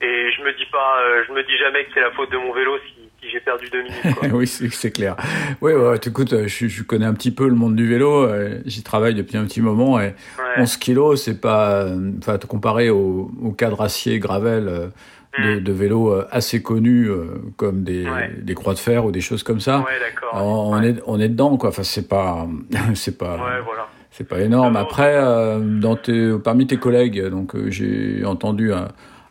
et 0.00 0.30
je 0.32 0.42
me 0.42 0.52
dis 0.52 0.66
pas, 0.66 1.00
euh, 1.02 1.24
je 1.26 1.32
me 1.32 1.42
dis 1.42 1.56
jamais 1.58 1.84
que 1.84 1.90
c'est 1.92 2.00
la 2.00 2.12
faute 2.12 2.30
de 2.30 2.36
mon 2.38 2.52
vélo 2.52 2.78
si 2.86 3.07
j'ai 3.22 3.40
perdu 3.40 3.66
deux 3.70 3.82
minutes. 3.82 4.18
Quoi. 4.18 4.28
oui, 4.32 4.46
c'est 4.46 4.90
clair. 4.90 5.16
Oui, 5.60 5.72
ouais, 5.72 5.96
écoute, 6.04 6.32
euh, 6.32 6.46
je, 6.46 6.66
je 6.68 6.82
connais 6.82 7.04
un 7.06 7.14
petit 7.14 7.30
peu 7.30 7.48
le 7.48 7.54
monde 7.54 7.74
du 7.76 7.88
vélo. 7.88 8.22
euh, 8.24 8.60
J'y 8.66 8.82
travaille 8.82 9.14
depuis 9.14 9.36
un 9.36 9.44
petit 9.44 9.60
moment 9.60 10.00
et 10.00 10.14
Ouais. 10.38 10.62
11 10.62 10.76
kilos, 10.76 11.22
c'est 11.22 11.40
pas, 11.40 11.72
euh, 11.82 12.12
enfin, 12.18 12.38
comparé 12.38 12.90
au, 12.90 13.30
au 13.42 13.50
cadre 13.52 13.80
acier 13.82 14.18
gravel 14.18 14.90
de, 15.38 15.58
de 15.60 15.72
vélos 15.72 16.12
assez 16.30 16.62
connus 16.62 17.08
comme 17.56 17.82
des. 17.84 18.04
Ouais. 18.08 18.30
des 18.40 18.54
croix 18.54 18.74
de 18.74 18.78
fer 18.78 19.04
ou 19.04 19.12
des 19.12 19.20
choses 19.20 19.42
comme 19.42 19.60
ça. 19.60 19.84
On, 20.32 20.82
est, 20.82 20.96
on 21.06 21.20
est 21.20 21.28
dedans, 21.28 21.56
quoi. 21.56 21.68
Enfin, 21.70 21.82
c'est 21.84 22.08
pas, 22.08 22.46
c'est 22.94 23.16
pas, 23.18 23.36
voilà. 23.36 23.88
c'est 24.10 24.26
pas 24.26 24.40
énorme. 24.40 24.76
Après, 24.76 25.14
euh, 25.16 25.58
dans 25.60 25.96
tes, 25.96 26.32
parmi 26.42 26.66
tes 26.66 26.76
collègues, 26.78 27.24
donc 27.28 27.52
j'ai 27.68 28.24
entendu 28.24 28.72
un- 28.72 28.88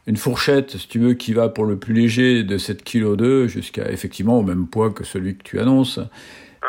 une 0.08 0.18
fourchette, 0.18 0.78
si 0.78 0.88
tu 0.88 1.00
veux, 1.00 1.14
qui 1.14 1.34
va 1.34 1.50
pour 1.50 1.66
le 1.66 1.78
plus 1.78 1.94
léger 1.94 2.44
de 2.44 2.58
7 2.58 2.84
kg 2.84 3.16
2 3.16 3.48
jusqu'à 3.48 3.92
effectivement 3.92 4.40
au 4.40 4.44
même 4.44 4.66
poids 4.68 4.90
que 4.90 5.04
celui 5.04 5.36
que 5.38 5.44
tu 5.44 5.60
annonces. 5.60 5.98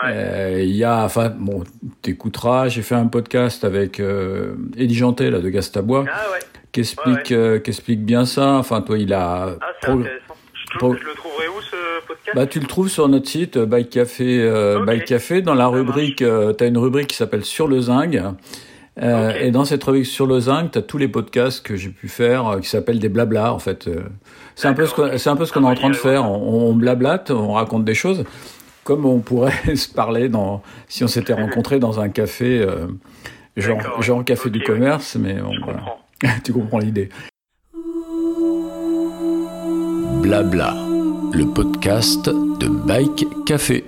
Ouais. 0.02 0.11
Euh, 0.12 0.62
Il 0.62 0.76
y 0.76 0.85
a, 0.85 1.04
enfin, 1.04 1.30
bon, 1.38 1.64
t'écouteras. 2.02 2.68
J'ai 2.68 2.83
fait 2.83 2.95
un 2.95 3.07
podcast 3.07 3.64
avec 3.64 4.00
euh, 4.00 4.54
Eddie 4.76 4.95
Jantet 4.95 5.30
là 5.30 5.38
de 5.40 5.49
Gastabois 5.49 6.04
Ah 6.12 6.26
ouais. 6.33 6.38
qui 6.73 6.80
explique, 6.80 7.33
euh, 7.33 7.59
qui 7.59 7.71
explique 7.71 8.04
bien 8.04 8.25
ça? 8.26 8.54
Enfin, 8.54 8.80
toi, 8.83 8.99
il 8.99 9.12
a. 9.14 9.57
Ah, 9.61 9.66
c'est 9.83 9.90
intéressant. 9.90 10.35
Je, 10.54 10.78
pro- 10.78 10.88
trouve- 10.90 10.99
je 11.00 11.04
le 11.09 11.14
trouverai 11.14 11.49
où 11.49 11.61
ce 11.62 12.07
podcast? 12.07 12.37
Bah, 12.37 12.47
tu 12.47 12.61
le 12.61 12.66
trouves 12.66 12.88
sur 12.90 13.09
notre 13.09 13.28
site 13.28 13.57
euh, 13.57 13.66
Bike 13.66 13.90
Café. 13.90 14.78
Bike 14.87 15.04
Café 15.07 15.42
dans 15.42 15.54
la 15.54 15.66
rubrique. 15.68 16.23
Euh, 16.23 16.52
t'as 16.52 16.66
une 16.68 16.78
rubrique 16.78 17.07
qui 17.09 17.16
s'appelle 17.16 17.45
Sur 17.45 17.66
le 17.68 17.80
zinc. 17.80 18.16
Euh. 19.02 19.33
Et 19.40 19.50
dans 19.50 19.64
cette 19.64 19.85
rubrique 19.85 20.07
Sur 20.07 20.26
le 20.26 20.40
zinc, 20.40 20.73
t'as 20.73 20.83
tous 20.83 20.99
les 20.99 21.09
podcasts 21.09 21.64
que 21.64 21.76
j'ai 21.76 21.90
pu 21.90 22.09
faire 22.09 22.47
euh, 22.49 22.59
qui 22.61 22.69
s'appellent 22.69 22.99
des 22.99 23.09
blabla 23.09 23.52
en 23.52 23.59
fait. 23.59 23.87
Euh, 23.87 24.02
c'est 24.57 24.69
un 24.69 24.75
peu 24.75 24.87
ce 24.87 24.95
qu'on, 24.95 25.07
ok. 25.07 25.19
c'est 25.19 25.31
un 25.31 25.37
peu 25.37 25.45
ce 25.45 25.52
qu'on 25.52 25.64
Ah, 25.64 25.69
est 25.69 25.73
en 25.73 25.75
train 25.75 25.88
de 25.90 25.95
bah, 25.95 26.00
faire. 26.00 26.25
On, 26.31 26.71
on 26.71 26.75
blablate, 26.75 27.31
on 27.31 27.52
raconte 27.52 27.85
des 27.85 27.95
choses 27.95 28.25
comme 28.85 29.05
on 29.05 29.19
pourrait 29.21 29.52
se 29.76 29.88
parler 29.88 30.28
dans 30.28 30.62
si 30.88 31.05
on 31.05 31.09
s'était 31.09 31.35
rencontrés 31.35 31.78
dans 31.78 32.00
un 32.00 32.09
café. 32.09 32.59
Euh, 32.61 32.87
Genre, 33.57 34.25
café 34.25 34.50
du 34.50 34.61
ouais. 34.61 34.64
commerce, 34.64 35.17
mais 35.17 35.35
bon, 35.35 35.52
Je 35.52 35.61
voilà. 35.64 35.78
comprends. 35.81 35.99
tu 36.45 36.52
comprends 36.52 36.78
l'idée. 36.78 37.09
Blabla, 40.23 40.75
le 41.33 41.45
podcast 41.52 42.26
de 42.26 42.69
Bike 42.69 43.26
Café. 43.47 43.85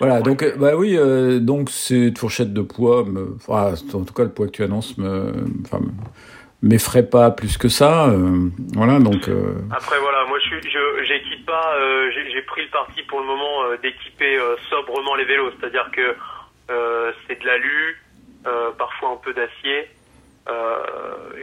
Voilà, 0.00 0.20
donc 0.20 0.42
euh, 0.42 0.54
bah 0.56 0.72
oui, 0.76 0.96
euh, 0.96 1.38
donc 1.38 1.70
cette 1.70 2.18
fourchette 2.18 2.52
de 2.52 2.62
poids, 2.62 3.04
me, 3.04 3.36
enfin, 3.36 3.74
en 3.94 4.04
tout 4.04 4.14
cas 4.14 4.24
le 4.24 4.30
poids 4.30 4.46
que 4.46 4.52
tu 4.52 4.62
annonces 4.64 4.96
me, 4.98 5.32
enfin, 5.64 5.78
me- 5.80 6.68
m'effraie 6.68 7.02
pas 7.08 7.30
plus 7.30 7.56
que 7.58 7.68
ça. 7.68 8.08
euh, 8.10 8.48
voilà, 8.74 8.98
donc 8.98 9.28
euh, 9.28 9.54
Après 9.70 9.98
voilà, 10.00 10.24
moi 10.28 10.38
je 10.40 10.56
j'équipe 11.04 11.46
pas, 11.46 11.74
euh, 11.78 12.10
j'ai 12.32 12.42
pris 12.42 12.62
le 12.62 12.70
parti 12.70 13.02
pour 13.08 13.20
le 13.20 13.26
moment 13.26 13.64
euh, 13.64 13.76
d'équiper 13.82 14.36
euh, 14.38 14.56
sobrement 14.70 15.14
les 15.14 15.24
vélos, 15.24 15.50
c'est-à-dire 15.60 15.88
que 15.92 16.14
euh, 16.70 17.12
c'est 17.28 17.40
de 17.40 17.46
l'alu, 17.46 17.96
euh, 18.46 18.70
parfois 18.78 19.10
un 19.10 19.16
peu 19.24 19.32
d'acier. 19.34 19.88
Euh, 20.48 20.78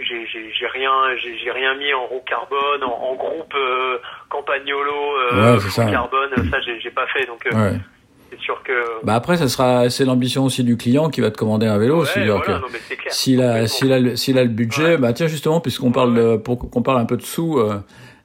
j'ai 0.02 0.68
rien, 0.68 0.92
j'ai 1.22 1.52
rien 1.52 1.74
mis 1.76 1.94
en 1.94 2.06
roue 2.06 2.22
carbone, 2.28 2.84
en, 2.84 2.92
en 3.12 3.16
groupe 3.16 3.54
euh, 3.56 3.98
campagnolo, 4.30 4.92
euh, 5.32 5.54
Ouais, 5.56 5.60
ça. 5.62 5.84
full 5.84 5.92
carbone, 5.92 6.30
ça 6.52 6.60
j'ai 6.62 6.80
j'ai 6.82 6.92
pas 6.92 7.08
fait, 7.08 7.26
donc 7.26 7.46
euh, 7.48 7.56
ouais. 7.56 7.78
C'est 8.30 8.40
sûr 8.40 8.62
que. 8.64 8.72
Bah 9.04 9.16
après, 9.16 9.38
ça 9.38 9.48
sera, 9.48 9.90
c'est 9.90 10.06
l'ambition 10.06 10.44
aussi 10.46 10.64
du 10.64 10.78
client 10.78 11.10
qui 11.10 11.22
va 11.22 11.32
te 11.32 11.38
commander 11.38 11.68
un 11.68 11.78
vélo. 11.78 12.02
Ouais, 12.02 12.06
c'est-à-dire 12.06 12.38
voilà, 12.46 12.60
que 12.60 12.78
c'est 12.88 12.98
s'il 13.12 13.42
a, 13.42 13.68
s'il 13.68 13.92
a, 13.94 14.16
s'il 14.16 14.38
a 14.38 14.44
le 14.44 14.50
budget, 14.50 14.84
Ouais. 14.84 14.98
bah 14.98 15.14
tiens 15.14 15.28
justement, 15.28 15.60
puisqu'on 15.62 15.92
parle 15.92 16.14
de, 16.16 16.38
pour 16.38 16.70
qu'on 16.70 16.82
parle 16.82 17.00
un 17.00 17.06
peu 17.06 17.18
de 17.18 17.22
sous, 17.24 17.58
euh, 17.60 17.80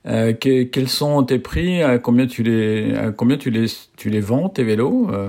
euh, 0.07 0.33
que- 0.35 0.65
quels 0.65 0.89
sont 0.89 1.23
tes 1.25 1.39
prix, 1.39 1.83
à 1.83 1.99
combien 1.99 2.27
tu 2.27 2.43
les, 2.43 2.95
à 2.97 3.11
combien 3.13 3.37
tu 3.39 3.51
les, 3.51 3.67
tu 3.97 4.11
les 4.11 4.21
vends 4.21 4.49
tes 4.49 4.63
vélos 4.65 5.09
euh? 5.13 5.29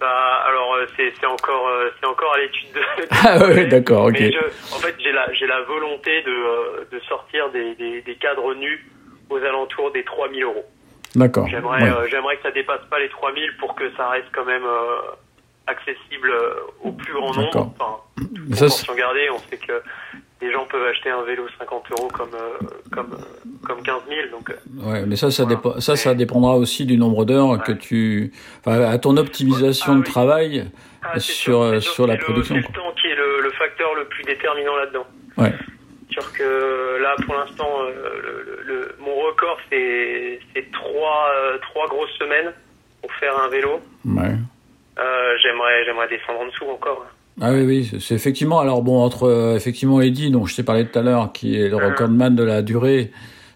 Bah 0.00 0.42
alors 0.48 0.74
euh, 0.74 0.86
c'est 0.96 1.12
c'est 1.20 1.26
encore 1.26 1.68
euh, 1.68 1.88
c'est 2.00 2.06
encore 2.08 2.34
à 2.34 2.38
l'étude 2.38 2.68
de. 2.74 2.80
Ah 3.24 3.46
ouais, 3.46 3.66
d'accord, 3.66 4.06
ok. 4.06 4.16
Mais 4.18 4.32
je, 4.32 4.38
en 4.74 4.78
fait 4.80 4.94
j'ai 4.98 5.12
la 5.12 5.32
j'ai 5.32 5.46
la 5.46 5.60
volonté 5.62 6.22
de 6.22 6.30
euh, 6.30 6.84
de 6.90 6.98
sortir 7.08 7.50
des, 7.52 7.74
des 7.76 8.02
des 8.02 8.14
cadres 8.16 8.52
nus 8.54 8.84
aux 9.30 9.36
alentours 9.38 9.92
des 9.92 10.02
3000 10.02 10.42
euros. 10.42 10.64
D'accord. 11.14 11.46
J'aimerais 11.48 11.82
ouais. 11.82 11.90
euh, 11.90 12.06
j'aimerais 12.10 12.36
que 12.36 12.42
ça 12.42 12.50
dépasse 12.50 12.80
pas 12.90 12.98
les 12.98 13.08
3000 13.08 13.50
pour 13.58 13.74
que 13.74 13.84
ça 13.96 14.08
reste 14.08 14.28
quand 14.32 14.44
même 14.44 14.64
euh, 14.64 15.12
accessible 15.66 16.30
euh, 16.30 16.54
au 16.82 16.92
plus 16.92 17.12
grand 17.12 17.34
nombre. 17.34 17.44
D'accord. 17.46 17.72
Enfin, 17.78 17.96
ça, 18.54 18.66
proportion 18.66 18.94
gardée, 18.94 19.28
on 19.30 19.38
sait 19.50 19.58
que 19.58 19.72
les 20.40 20.50
gens 20.52 20.64
peuvent 20.66 20.86
acheter 20.86 21.10
un 21.10 21.22
vélo 21.22 21.44
50 21.58 21.84
euros 21.92 22.08
comme 22.08 22.30
comme 22.90 23.16
comme 23.66 23.82
15 23.82 23.94
000 24.08 24.20
donc. 24.32 24.52
Ouais, 24.84 25.04
mais 25.06 25.14
ça, 25.16 25.30
ça, 25.30 25.44
Voilà. 25.44 25.80
ça, 25.80 25.94
ça 25.96 26.14
dépendra 26.14 26.56
aussi 26.56 26.84
du 26.86 26.96
nombre 26.96 27.24
d'heures 27.24 27.62
que 27.62 27.72
tu, 27.72 28.32
enfin, 28.64 28.80
à 28.90 28.98
ton 28.98 29.16
optimisation 29.18 29.92
Ah 29.92 29.96
de 29.96 30.00
oui. 30.00 30.04
travail 30.10 30.70
Ah, 31.02 31.18
sur, 31.20 31.32
sûr, 31.62 31.70
c'est 31.74 31.80
sûr 31.80 31.92
sur 31.92 32.06
la 32.08 32.14
c'est 32.14 32.18
le- 32.20 32.24
production. 32.24 32.54
C'est 32.56 32.60
le 32.68 32.74
temps 32.74 32.92
qui 33.00 33.06
est 33.08 33.14
le, 33.14 33.40
le 33.42 33.50
facteur 33.52 33.94
le 33.94 34.04
plus 34.06 34.24
déterminant 34.24 34.76
là-dedans. 34.76 35.06
Ouais. 35.38 35.52
sûr 36.10 36.32
que 36.34 37.00
là, 37.00 37.14
pour 37.24 37.34
l'instant, 37.36 37.70
euh, 37.82 37.92
le, 38.20 38.42
le- 38.42 38.62
le- 38.80 38.96
mon 39.00 39.14
record, 39.14 39.56
c'est 39.70 40.40
c'est 40.54 40.70
trois, 40.72 41.28
semaines 42.18 42.52
pour 43.00 43.12
faire 43.14 43.32
un 43.44 43.48
vélo. 43.48 43.80
Ouais. 44.04 44.34
Euh, 44.98 45.02
J'aimerais 45.42 45.84
j'aimerais 45.86 46.08
descendre 46.08 46.40
en 46.40 46.46
dessous 46.46 46.66
encore. 46.70 47.06
Ah 47.40 47.50
oui, 47.52 47.62
oui, 47.64 47.90
c'est- 48.00 48.14
effectivement. 48.14 48.60
Alors 48.60 48.82
bon, 48.82 49.00
entre 49.02 49.24
euh, 49.24 49.56
effectivement 49.56 50.00
Eddie, 50.02 50.30
dont 50.30 50.44
je 50.44 50.54
t'ai 50.54 50.62
parlé 50.62 50.86
tout 50.86 50.98
à 50.98 51.02
l'heure, 51.02 51.32
qui 51.32 51.56
est 51.56 51.68
le 51.68 51.76
Mhm. 51.78 51.84
recordman 51.84 52.36
de 52.36 52.42
la 52.44 52.60
durée, 52.62 53.10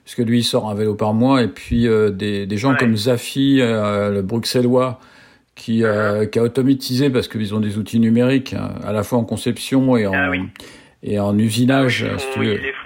puisque 0.05 0.21
lui 0.27 0.39
il 0.39 0.45
sort 0.45 0.69
un 0.71 0.75
vélo 0.75 0.95
par 0.95 1.13
mois, 1.13 1.43
et 1.43 1.49
puis 1.49 1.87
euh, 1.87 2.09
des, 2.11 2.47
des 2.47 2.57
gens 2.57 2.71
Ouais. 2.73 2.79
comme 2.79 2.97
Zafi, 2.97 3.59
euh, 3.61 4.11
le 4.11 4.23
bruxellois, 4.23 4.99
qui, 5.55 5.85
euh, 5.85 6.25
qui 6.27 6.39
a 6.39 6.43
automatisé 6.43 7.11
parce 7.11 7.29
qu'ils 7.29 7.55
ont 7.55 7.61
des 7.61 7.77
outils 7.79 8.01
numériques, 8.01 8.55
hein, 8.55 8.71
à 8.85 8.93
la 8.93 9.03
fois 9.03 9.19
en 9.19 9.25
conception 9.25 9.97
et 9.97 10.07
en, 10.07 10.13
Ah 10.15 10.31
oui. 10.31 10.41
et 11.03 11.19
en 11.21 11.37
usinage, 11.39 12.07
Ils, 12.11 12.19
si 12.21 12.27
font- 12.29 12.33
tu 12.33 12.39
veux. 12.47 12.55
ils 12.55 12.61
les 12.63 12.73
font 12.73 12.86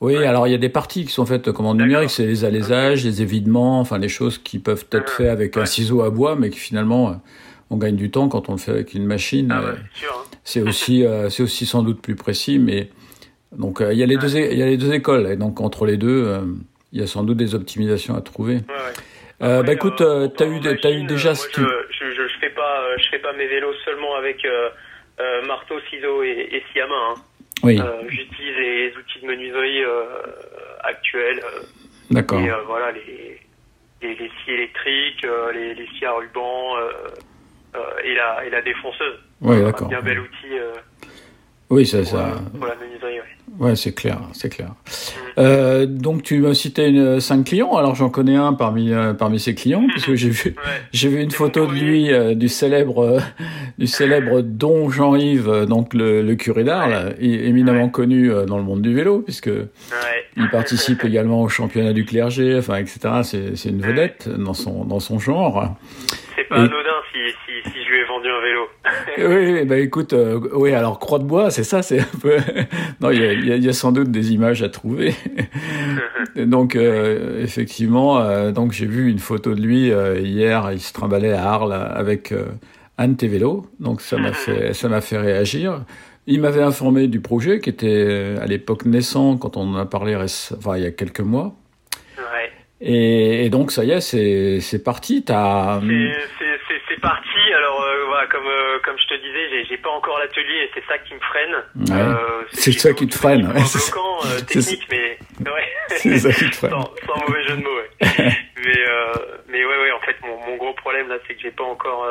Oui, 0.00 0.16
Ouais. 0.16 0.26
alors 0.26 0.46
il 0.46 0.50
y 0.50 0.54
a 0.54 0.58
des 0.58 0.68
parties 0.68 1.04
qui 1.06 1.12
sont 1.12 1.24
faites 1.24 1.50
commande 1.52 1.78
D'accord. 1.78 1.86
numérique, 1.88 2.10
c'est 2.10 2.26
les 2.26 2.44
alaisages, 2.44 3.04
les 3.04 3.22
évidements, 3.22 3.80
enfin 3.80 3.96
les 3.98 4.08
choses 4.10 4.36
qui 4.38 4.58
peuvent 4.58 4.84
être 4.92 5.20
Mhm. 5.20 5.26
faites 5.26 5.28
avec 5.28 5.56
un 5.56 5.64
ciseau 5.64 6.02
à 6.02 6.10
bois, 6.10 6.36
mais 6.36 6.50
qui 6.50 6.58
finalement 6.58 7.08
euh, 7.08 7.12
on 7.70 7.78
gagne 7.78 7.96
du 7.96 8.10
temps 8.10 8.28
quand 8.28 8.48
on 8.50 8.52
le 8.52 8.58
fait 8.58 8.72
avec 8.72 8.92
une 8.94 9.06
machine. 9.06 9.50
Ah 9.50 9.60
euh, 9.62 9.72
ouais, 9.72 9.78
c'est 9.94 10.00
sûr. 10.00 10.12
hein. 10.14 10.36
c'est 10.44 10.60
aussi 10.62 11.04
euh, 11.04 11.30
c'est 11.30 11.42
aussi 11.42 11.64
sans 11.64 11.82
doute 11.82 12.02
plus 12.02 12.14
précis, 12.14 12.58
mais 12.58 12.90
donc 13.56 13.80
euh, 13.80 13.92
il 13.94 13.98
y 13.98 14.02
a 14.02 14.06
les 14.06 14.18
deux 14.18 14.36
é- 14.36 14.52
il 14.52 14.58
y 14.58 14.62
a 14.62 14.66
les 14.66 14.76
deux 14.76 14.92
écoles 14.92 15.26
et 15.28 15.36
donc 15.36 15.60
entre 15.62 15.86
les 15.86 15.96
deux 15.96 16.24
euh, 16.26 16.40
il 16.92 17.00
y 17.00 17.02
a 17.02 17.06
sans 17.06 17.22
doute 17.24 17.38
des 17.38 17.54
optimisations 17.54 18.14
à 18.16 18.20
trouver. 18.20 18.60
Après, 19.40 19.62
bah 19.64 19.72
écoute, 19.72 19.96
t'as 19.96 20.46
en 20.46 20.50
eu 20.50 20.60
t'as 20.80 20.90
eu 20.92 21.04
déjà 21.04 21.34
ce 21.34 21.60
moi, 21.60 21.70
je, 21.90 22.06
je, 22.06 22.14
je, 22.14 22.38
fais 22.40 22.50
pas 22.50 22.84
je 22.98 23.08
fais 23.10 23.18
pas 23.18 23.32
mes 23.32 23.46
vélos 23.46 23.72
seulement 23.86 24.14
avec 24.16 24.46
marteau, 25.46 25.76
ciseaux 25.90 26.22
et, 26.22 26.48
et 26.52 26.62
scie 26.70 26.80
à 26.80 26.86
main. 26.86 26.94
hein. 27.10 27.14
Oui, 27.62 27.80
Euh, 27.80 28.02
J'utilise 28.08 28.56
les 28.56 28.94
outils 28.96 29.20
de 29.20 29.26
menuiserie 29.26 29.84
euh, 29.84 30.04
actuels. 30.84 31.38
euh, 31.40 31.62
d'accord. 32.10 32.40
Et 32.40 32.50
euh, 32.50 32.62
voilà, 32.66 32.92
les, 32.92 33.40
les, 34.02 34.14
les 34.14 34.28
scies 34.28 34.52
électriques, 34.52 35.24
euh, 35.24 35.52
les, 35.52 35.74
les 35.74 35.86
scies 35.88 36.06
à 36.06 36.12
ruban 36.12 36.76
euh, 36.78 36.90
euh, 37.76 37.80
et, 38.04 38.14
la, 38.14 38.44
et 38.44 38.50
la 38.50 38.62
défonceuse. 38.62 39.18
Oui, 39.40 39.56
Un 39.56 39.64
d'accord. 39.64 39.88
bien 39.88 40.00
bel 40.02 40.20
outil 40.20 40.58
euh, 40.58 40.72
Oui, 41.70 41.90
pour, 41.90 42.06
ça 42.06 42.16
euh, 42.16 42.58
pour 42.58 42.66
la 42.66 42.74
menuiserie. 42.76 43.18
Ouais. 43.58 43.70
ouais, 43.70 43.76
c'est 43.76 43.92
clair, 43.92 44.20
c'est 44.32 44.48
clair. 44.48 44.68
Euh, 45.38 45.84
donc 45.86 46.22
tu 46.22 46.38
m'as 46.38 46.54
cité 46.54 46.86
une, 46.86 47.20
cinq 47.20 47.44
clients, 47.46 47.74
alors 47.76 47.94
j'en 47.94 48.08
connais 48.08 48.36
un 48.36 48.52
parmi 48.52 48.92
euh, 48.92 49.12
parmi 49.14 49.38
ces 49.40 49.54
clients 49.54 49.84
parce 49.92 50.06
que 50.06 50.14
j'ai 50.14 50.30
vu 50.30 50.50
Ouais. 50.56 50.72
J'ai 50.92 51.08
vu 51.08 51.20
une 51.20 51.30
C'est 51.30 51.36
photo 51.36 51.66
de 51.66 51.72
lui, 51.72 52.12
euh, 52.12 52.34
du 52.34 52.48
célèbre, 52.48 53.02
euh, 53.02 53.20
du 53.78 53.86
célèbre 53.86 54.40
Don 54.42 54.88
Jean-Yves, 54.90 55.48
euh, 55.48 55.66
donc 55.66 55.92
le, 55.94 56.22
le 56.22 56.34
curé 56.36 56.62
d'Arles, 56.64 57.14
é- 57.20 57.48
éminemment 57.48 57.84
Ouais. 57.84 57.90
connu 57.90 58.30
euh, 58.30 58.44
dans 58.46 58.58
le 58.58 58.64
monde 58.64 58.82
du 58.82 58.94
vélo, 58.94 59.20
puisque 59.20 59.46
Ouais. 59.48 59.66
il 60.36 60.48
participe 60.50 61.04
également 61.04 61.42
au 61.42 61.48
championnat 61.48 61.92
du 61.92 62.04
clergé, 62.04 62.56
enfin, 62.58 62.76
etc. 62.76 62.98
C'est, 63.24 63.56
c'est 63.56 63.70
une 63.70 63.80
vedette 63.82 64.28
dans 64.28 64.54
son, 64.54 64.84
dans 64.84 65.00
son 65.00 65.18
genre. 65.18 65.74
C'est 66.36 66.44
pas 66.48 66.56
Et- 66.56 66.60
anodin 66.60 67.00
si, 67.12 67.18
si, 67.46 67.70
si 67.72 67.84
vendu 68.26 68.36
un 68.36 68.40
vélo. 68.42 68.66
Oui, 69.60 69.64
bah 69.64 69.78
écoute, 69.78 70.12
euh, 70.12 70.38
oui, 70.54 70.72
alors 70.72 70.98
croix 70.98 71.18
de 71.18 71.24
bois, 71.24 71.50
c'est 71.50 71.64
ça, 71.64 71.82
c'est 71.82 72.00
un 72.00 72.18
peu. 72.20 72.36
non, 73.00 73.10
il 73.10 73.20
y 73.20 73.24
a, 73.26 73.32
il 73.32 73.46
y 73.46 73.52
a- 73.52 73.56
il 73.56 73.64
y 73.64 73.68
a 73.68 73.72
sans 73.72 73.92
doute 73.92 74.10
des 74.10 74.32
images 74.32 74.62
à 74.62 74.68
trouver. 74.68 75.14
Donc, 76.36 76.76
euh, 76.76 77.42
effectivement, 77.42 78.18
euh, 78.20 78.52
donc 78.52 78.72
j'ai 78.72 78.84
vu 78.86 79.10
une 79.10 79.18
photo 79.18 79.54
de 79.54 79.60
lui 79.60 79.88
hier. 80.22 80.70
Il 80.72 80.80
se 80.80 80.92
trimballait 80.92 81.32
à 81.32 81.44
Arles 81.50 81.72
avec 81.72 82.34
tes 83.16 83.26
vélos. 83.28 83.66
Donc 83.80 84.00
ça 84.02 84.18
m'a 84.18 84.32
fait, 84.32 84.74
ça 84.74 84.88
m'a 84.88 85.00
fait 85.00 85.16
réagir. 85.18 85.84
Il 86.26 86.40
m'avait 86.40 86.62
informé 86.62 87.06
du 87.08 87.20
projet 87.20 87.60
qui 87.60 87.70
était 87.70 88.34
à 88.40 88.46
l'époque 88.46 88.84
naissant 88.84 89.36
quand 89.38 89.56
on 89.56 89.62
en 89.62 89.76
a 89.76 89.86
parlé, 89.86 90.14
enfin 90.16 90.76
il 90.76 90.82
y 90.82 90.86
a 90.86 90.90
quelques 90.90 91.20
mois. 91.20 91.54
ouais. 92.18 92.50
Et, 92.82 93.46
et 93.46 93.48
donc 93.48 93.70
ça 93.72 93.84
y 93.84 93.92
est, 93.92 94.00
c'est, 94.02 94.60
c'est 94.60 94.82
parti. 94.84 95.22
T'as. 95.24 95.80
C'est- 95.80 96.45
C'est 97.06 97.12
c'est- 97.12 97.22
c'est 97.26 97.42
parti. 97.42 97.52
Alors 97.54 97.82
euh, 97.82 98.04
voilà, 98.06 98.26
comme 98.28 98.46
euh, 98.46 98.78
comme 98.84 98.98
je 98.98 99.06
te 99.06 99.14
disais, 99.20 99.64
j'ai, 99.68 99.76
pas 99.78 99.90
encore 99.90 100.18
l'atelier 100.18 100.64
et 100.64 100.70
c'est 100.74 100.84
ça 100.86 100.98
qui 100.98 101.14
me 101.14 101.20
freine. 101.20 101.54
Ouais. 101.76 102.02
Euh, 102.02 102.44
C'est 102.52 102.72
ça 102.72 102.92
qui 102.92 103.06
te 103.08 103.14
freine, 103.14 103.42
C'est 103.46 103.54
ouais, 103.54 103.60
un 103.60 103.64
c'est- 103.64 103.92
bloquant 103.92 104.18
technique, 104.46 104.86
mais 104.90 105.18
ouais. 105.50 105.68
C'est 105.88 106.18
ça 106.18 106.32
qui 106.32 106.50
te 106.50 106.56
freine. 106.56 106.70
sans, 106.72 106.94
sans 107.06 107.20
mauvais 107.26 107.42
jeu 107.44 107.56
de 107.56 107.62
mots, 107.62 107.76
ouais. 107.76 107.90
mais 108.64 108.84
mais 109.48 109.64
ouais, 109.64 109.78
ouais. 109.82 109.92
En 109.92 110.00
fait, 110.00 110.16
mon, 110.22 110.36
mon 110.46 110.56
gros 110.56 110.74
problème 110.74 111.08
là, 111.08 111.16
c'est 111.26 111.34
que 111.34 111.40
j'ai 111.42 111.50
pas 111.50 111.64
encore. 111.64 112.08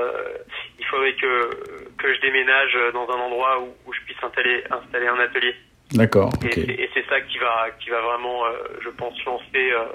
il 0.80 0.86
faudrait 0.86 1.14
que 1.16 1.50
que 1.98 2.14
je 2.14 2.22
déménage 2.22 2.78
dans 2.94 3.08
un 3.10 3.20
endroit 3.20 3.60
où, 3.60 3.74
où 3.86 3.94
je 3.94 4.00
puisse 4.02 4.22
installer 4.24 4.64
installer 4.72 5.08
un 5.08 5.20
atelier. 5.20 5.56
D'accord, 5.94 6.32
Et, 6.44 6.52
c'est- 6.54 6.62
et 6.62 6.90
c'est 6.94 7.06
ça 7.08 7.22
qui 7.22 7.38
va, 7.38 7.68
qui 7.80 7.90
va 7.90 8.02
vraiment, 8.02 8.44
je 8.84 8.90
pense, 8.90 9.14
lancer 9.26 9.72
euh, 9.72 9.86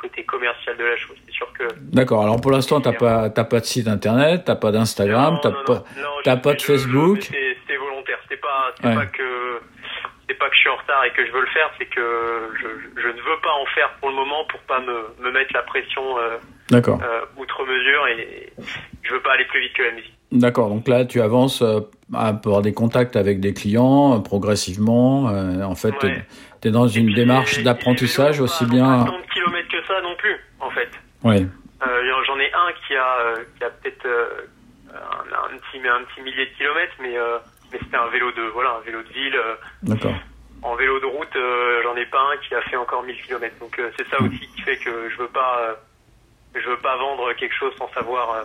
côté 0.00 0.24
commercial 0.24 0.76
de 0.76 0.84
la 0.84 0.96
chose. 0.96 1.16
C'est 1.26 1.32
sûr 1.34 1.52
que. 1.52 1.64
D'accord, 1.92 2.22
alors 2.22 2.40
pour 2.40 2.50
l'instant, 2.50 2.80
t'as 2.80 2.92
pas, 2.92 3.30
t'as 3.30 3.44
pas 3.44 3.60
de 3.60 3.64
site 3.66 3.88
internet, 3.88 4.42
t'as 4.46 4.56
pas 4.56 4.72
d'Instagram, 4.72 5.38
t'as 5.42 5.50
pas, 5.52 5.84
t'as 6.24 6.36
pas 6.36 6.54
de 6.54 6.62
Facebook. 6.62 7.20
c'est 7.22 7.76
volontaire. 7.76 8.18
C'est 8.28 8.40
pas, 8.40 8.72
c'est 8.80 8.86
Ouais. 8.88 8.94
pas 8.94 9.06
que. 9.06 9.60
C'est 10.28 10.38
pas 10.38 10.48
que 10.48 10.54
je 10.54 10.60
suis 10.60 10.68
en 10.70 10.76
retard 10.76 11.04
et 11.04 11.10
que 11.10 11.26
je 11.26 11.32
veux 11.32 11.40
le 11.40 11.48
faire, 11.48 11.68
c'est 11.76 11.86
que 11.86 12.00
je, 12.62 13.00
je 13.02 13.06
ne 13.08 13.12
veux 13.14 13.40
pas 13.42 13.50
en 13.60 13.66
faire 13.74 13.90
pour 14.00 14.10
le 14.10 14.14
moment 14.14 14.44
pour 14.48 14.60
pas 14.60 14.78
me, 14.80 15.24
me 15.26 15.32
mettre 15.32 15.50
la 15.52 15.62
pression 15.62 16.02
euh, 16.18 16.36
D'accord. 16.70 17.00
euh, 17.02 17.22
outre 17.36 17.64
mesure 17.66 18.06
et 18.06 18.52
je 19.02 19.12
veux 19.12 19.20
pas 19.22 19.32
aller 19.32 19.44
plus 19.46 19.60
vite 19.60 19.72
que 19.72 19.82
la 19.82 19.90
musique. 19.90 20.14
D'accord, 20.30 20.68
donc 20.68 20.86
là 20.86 21.04
tu 21.04 21.20
avances 21.20 21.62
euh, 21.62 21.80
à 22.14 22.28
avoir 22.28 22.62
des 22.62 22.72
contacts 22.72 23.16
avec 23.16 23.40
des 23.40 23.52
clients 23.54 24.14
euh, 24.14 24.20
progressivement. 24.20 25.24
en 25.24 25.74
fait, 25.74 26.00
Ouais. 26.04 26.24
tu 26.62 26.68
es 26.68 26.70
dans 26.70 26.86
une 26.86 27.06
puis, 27.06 27.14
démarche 27.16 27.60
d'apprentissage 27.64 28.40
aussi 28.40 28.64
bien. 28.66 29.06
Ça 29.92 30.00
non 30.02 30.14
plus, 30.16 30.36
en 30.60 30.70
fait. 30.70 30.90
Oui, 31.24 31.46
Euh, 31.82 32.22
J'en 32.26 32.38
ai 32.38 32.52
un 32.52 32.72
qui 32.86 32.94
a, 32.94 33.16
euh, 33.20 33.44
qui 33.56 33.64
a 33.64 33.70
peut-être 33.70 34.06
euh, 34.06 34.42
un, 34.92 35.54
un 35.54 35.58
petit, 35.58 35.86
un 35.88 36.04
petit 36.04 36.20
millier 36.22 36.46
de 36.46 36.54
kilomètres, 36.56 36.94
mais, 37.00 37.16
mais 37.72 37.78
c'était 37.82 37.96
un 37.96 38.08
vélo 38.08 38.30
de, 38.32 38.42
voilà, 38.52 38.70
un 38.78 38.80
vélo 38.80 39.02
de 39.02 39.08
ville. 39.12 39.38
d'accord. 39.82 40.14
en 40.62 40.74
vélo 40.76 41.00
de 41.00 41.06
route, 41.06 41.36
j'en 41.82 41.96
ai 41.96 42.06
pas 42.06 42.20
un 42.20 42.36
qui 42.38 42.54
a 42.54 42.60
fait 42.62 42.76
encore 42.76 43.02
1000 43.02 43.22
kilomètres. 43.22 43.58
Donc 43.58 43.80
c'est 43.96 44.06
ça 44.08 44.20
aussi 44.20 44.46
qui 44.54 44.62
fait 44.62 44.76
que 44.76 45.08
je 45.10 45.16
veux 45.16 45.28
pas, 45.28 45.76
je 46.54 46.68
veux 46.68 46.76
pas 46.78 46.96
vendre 46.96 47.32
quelque 47.34 47.54
chose 47.54 47.72
sans 47.78 47.88
savoir 47.92 48.44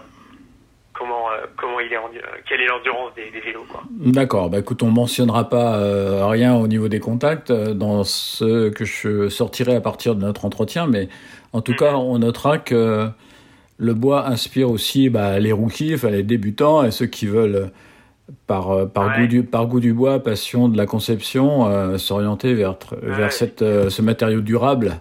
comment, 0.98 1.30
euh, 1.32 1.46
comment 1.58 1.80
il 1.80 1.92
est, 1.92 1.98
en- 1.98 2.06
euh, 2.06 2.38
quelle 2.48 2.62
est 2.62 2.68
l'endurance 2.68 3.12
des, 3.16 3.30
des 3.32 3.40
vélos, 3.40 3.66
quoi. 3.70 3.84
D'accord, 3.92 4.50
bah 4.50 4.60
écoute, 4.60 4.82
on 4.84 4.92
mentionnera 4.92 5.50
pas 5.50 5.76
euh, 5.78 6.26
rien 6.28 6.56
au 6.56 6.68
niveau 6.68 6.88
des 6.88 7.00
contacts 7.00 7.52
euh, 7.52 7.74
dans 7.74 8.04
ce 8.04 8.70
que 8.70 8.86
je 8.86 9.30
sortirai 9.30 9.76
à 9.76 9.82
partir 9.82 10.16
de 10.16 10.22
notre 10.22 10.46
entretien, 10.46 10.88
mais 10.88 11.10
en 11.54 11.62
tout 11.62 11.74
Mhm. 11.74 11.78
cas, 11.78 11.94
on 11.96 12.20
notera 12.20 12.58
que 12.58 13.08
le 13.78 13.94
bois 13.94 14.28
inspire 14.28 14.70
aussi 14.72 15.10
bah, 15.10 15.40
les 15.40 15.52
rookies, 15.52 15.96
les 16.10 16.24
débutants 16.24 16.84
et 16.84 16.92
ceux 16.92 17.08
qui 17.08 17.26
veulent, 17.26 17.72
par, 18.48 18.90
par, 18.90 19.08
Ouais. 19.08 19.22
goût, 19.22 19.28
du, 19.28 19.44
par 19.44 19.68
goût 19.68 19.80
du 19.80 19.94
bois, 19.94 20.20
passion 20.24 20.68
de 20.70 20.78
la 20.78 20.86
conception, 20.86 21.98
s'orienter 21.98 22.54
vers, 22.54 22.76
vers 23.02 23.26
Ouais. 23.26 23.30
cette, 23.32 23.60
ce 23.60 24.02
matériau 24.02 24.42
durable 24.42 25.00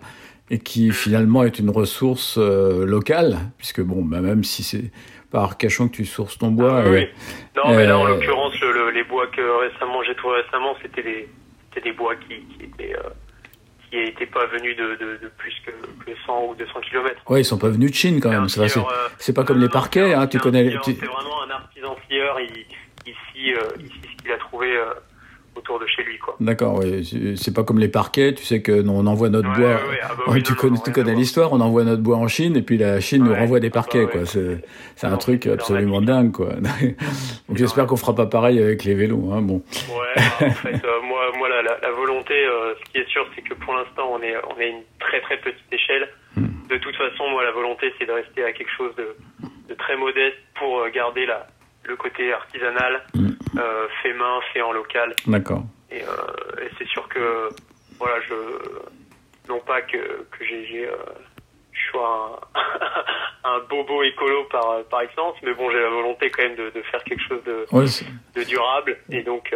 et 0.51 0.59
qui 0.59 0.91
finalement 0.91 1.43
est 1.45 1.59
une 1.59 1.71
ressource 1.71 2.37
locale, 2.37 3.39
puisque 3.57 3.81
bon, 3.81 4.05
bah, 4.05 4.21
même 4.21 4.45
si 4.45 4.63
c'est 4.63 4.91
par 5.35 5.43
Arcachon 5.43 5.89
que 5.89 5.97
tu 5.97 6.05
sources 6.05 6.39
ton 6.39 6.53
bois, 6.53 6.79
Ah, 6.79 6.83
oui, 6.89 6.91
euh, 6.91 7.01
oui. 7.01 7.09
Non, 7.57 7.75
mais 7.77 7.87
là, 7.87 7.99
en 7.99 8.07
euh, 8.07 8.11
l'occurrence, 8.11 8.59
le, 8.61 8.73
le- 8.73 8.91
les 8.91 9.03
bois 9.03 9.27
que 9.27 9.43
récemment 9.67 10.01
j'ai 10.05 10.15
trouvé 10.15 10.37
récemment, 10.43 10.77
c'était 10.81 11.03
des, 11.03 11.29
c'était 11.75 11.91
des 11.91 11.93
bois 11.97 12.15
qui, 12.15 12.37
qui 12.55 12.63
étaient, 12.67 12.95
euh, 12.95 13.09
qui 13.91 13.99
étaient 13.99 14.27
pas 14.27 14.47
venus 14.47 14.77
de, 14.77 14.95
de, 14.95 15.19
de 15.25 15.29
plus 15.37 15.53
que, 15.67 15.73
que 16.05 16.17
100 16.25 16.45
ou 16.51 16.55
200 16.55 16.81
kilomètres. 16.89 17.21
Ouais, 17.29 17.41
ils 17.41 17.45
sont 17.45 17.59
pas 17.59 17.69
venus 17.69 17.91
de 17.91 17.97
Chine 17.97 18.21
quand 18.21 18.31
même. 18.31 18.49
C'est 18.49 18.69
c'est 19.19 19.33
pas 19.35 19.43
comme 19.43 19.61
les 19.61 19.69
parquets, 19.69 20.15
hein, 20.15 20.29
tu 20.29 20.39
connais. 20.39 20.71
C'est 20.85 20.93
vraiment 20.99 21.43
un 21.43 21.51
artisan 21.51 21.97
plieur. 22.07 22.39
Il, 22.41 22.65
ici, 23.11 23.53
euh, 23.55 23.59
ce 23.77 24.23
qu'il 24.23 24.31
a 24.33 24.37
trouvé 24.39 24.77
euh, 24.77 24.85
autour 25.65 25.81
de 25.81 25.87
chez 25.87 26.03
lui, 26.03 26.19
quoi. 26.19 26.37
D'accord, 26.41 26.83
c'est- 27.37 27.55
pas 27.55 27.65
comme 27.65 27.79
les 27.79 27.89
parquets. 27.89 28.35
Tu 28.35 28.45
sais 28.45 28.61
que 28.61 28.87
on 28.87 29.07
envoie 29.07 29.29
notre 29.31 29.49
Ouais, 29.51 29.57
bois. 29.57 29.69
ouais, 29.89 29.99
ah 30.03 30.09
bah 30.17 30.25
oui, 30.29 30.43
tu 30.43 30.53
non, 30.53 30.59
connais, 30.93 31.13
non, 31.13 31.19
l'histoire. 31.19 31.53
On 31.53 31.61
envoie 31.61 31.85
notre 31.85 32.03
bois 32.03 32.17
en 32.17 32.29
Chine 32.29 32.57
et 32.57 32.63
puis 32.63 32.77
la 32.79 33.01
Chine 33.01 33.25
nous 33.25 33.35
renvoie 33.35 33.61
des 33.61 33.69
ah 33.69 33.71
bah 33.71 33.75
parquets, 33.75 34.07
quoi. 34.07 34.27
C'est 34.27 35.07
un 35.07 35.17
truc 35.17 35.47
absolument 35.47 36.01
dingue, 36.03 36.33
quoi. 36.33 36.49
Donc 37.49 37.57
j'espère 37.57 37.87
qu'on 37.87 37.97
fera 37.97 38.15
pas 38.15 38.27
pareil 38.27 38.61
avec 38.61 38.85
les 38.85 38.95
vélos. 38.95 39.31
Hein. 39.33 39.43
Bon, 39.43 39.63
Ouais, 39.89 40.15
bah, 40.17 40.47
en 40.47 40.51
fait, 40.51 40.85
euh, 40.85 41.01
moi, 41.07 41.31
moi 41.39 41.49
la, 41.49 41.63
la, 41.63 41.79
la 41.81 41.91
volonté, 41.93 42.35
euh, 42.35 42.75
ce 42.85 42.93
qui 42.93 42.99
est 42.99 43.09
sûr, 43.09 43.27
c'est 43.35 43.43
que 43.43 43.55
pour 43.55 43.75
l'instant, 43.75 44.11
on 44.13 44.21
est, 44.23 44.35
on 44.55 44.61
est 44.61 44.71
une 44.71 44.83
très 45.01 45.21
très 45.23 45.37
petite 45.39 45.73
échelle. 45.73 46.09
Hmm. 46.37 46.47
De 46.69 46.77
toute 46.79 46.97
façon, 46.97 47.29
moi, 47.31 47.45
la 47.45 47.53
volonté, 47.53 47.93
c'est 47.99 48.07
de 48.07 48.13
rester 48.13 48.45
à 48.45 48.53
quelque 48.53 48.73
chose 48.77 48.95
de, 48.97 49.15
de 49.69 49.75
très 49.75 49.97
modeste 49.97 50.37
pour 50.59 50.81
euh, 50.81 50.91
garder 50.93 51.27
la, 51.27 51.47
le 51.87 51.97
côté 51.97 52.33
artisanal, 52.33 53.03
Hmm. 53.15 53.31
euh, 53.59 53.87
fait 54.03 54.13
main, 54.15 54.41
fait 54.53 54.63
en 54.63 54.73
local. 54.73 55.15
d'accord. 55.27 55.65
Et, 55.91 56.03
euh, 56.03 56.63
et 56.63 56.69
c'est 56.79 56.89
sûr 56.89 57.07
que, 57.09 57.49
voilà, 57.99 58.15
je, 58.29 58.35
non 59.49 59.61
pas 59.61 59.81
que, 59.83 59.97
que 59.99 60.45
j'ai, 60.45 60.87
euh, 60.89 60.97
je 61.73 61.91
sois 61.91 62.41
un, 62.55 62.61
un 63.57 63.59
bobo 63.71 64.03
écolo 64.03 64.45
par, 64.51 64.83
par 64.91 65.03
excellence, 65.03 65.35
mais 65.45 65.55
bon, 65.55 65.71
j'ai 65.71 65.81
la 65.81 65.91
volonté 65.91 66.31
quand 66.31 66.43
même 66.43 66.57
de, 66.57 66.71
de 66.75 66.83
faire 66.91 67.03
quelque 67.05 67.23
chose 67.29 67.43
de, 67.45 67.65
Ouais, 67.71 67.87
c'est- 67.87 68.07
de 68.35 68.43
durable 68.45 68.97
et 69.11 69.23
donc, 69.23 69.55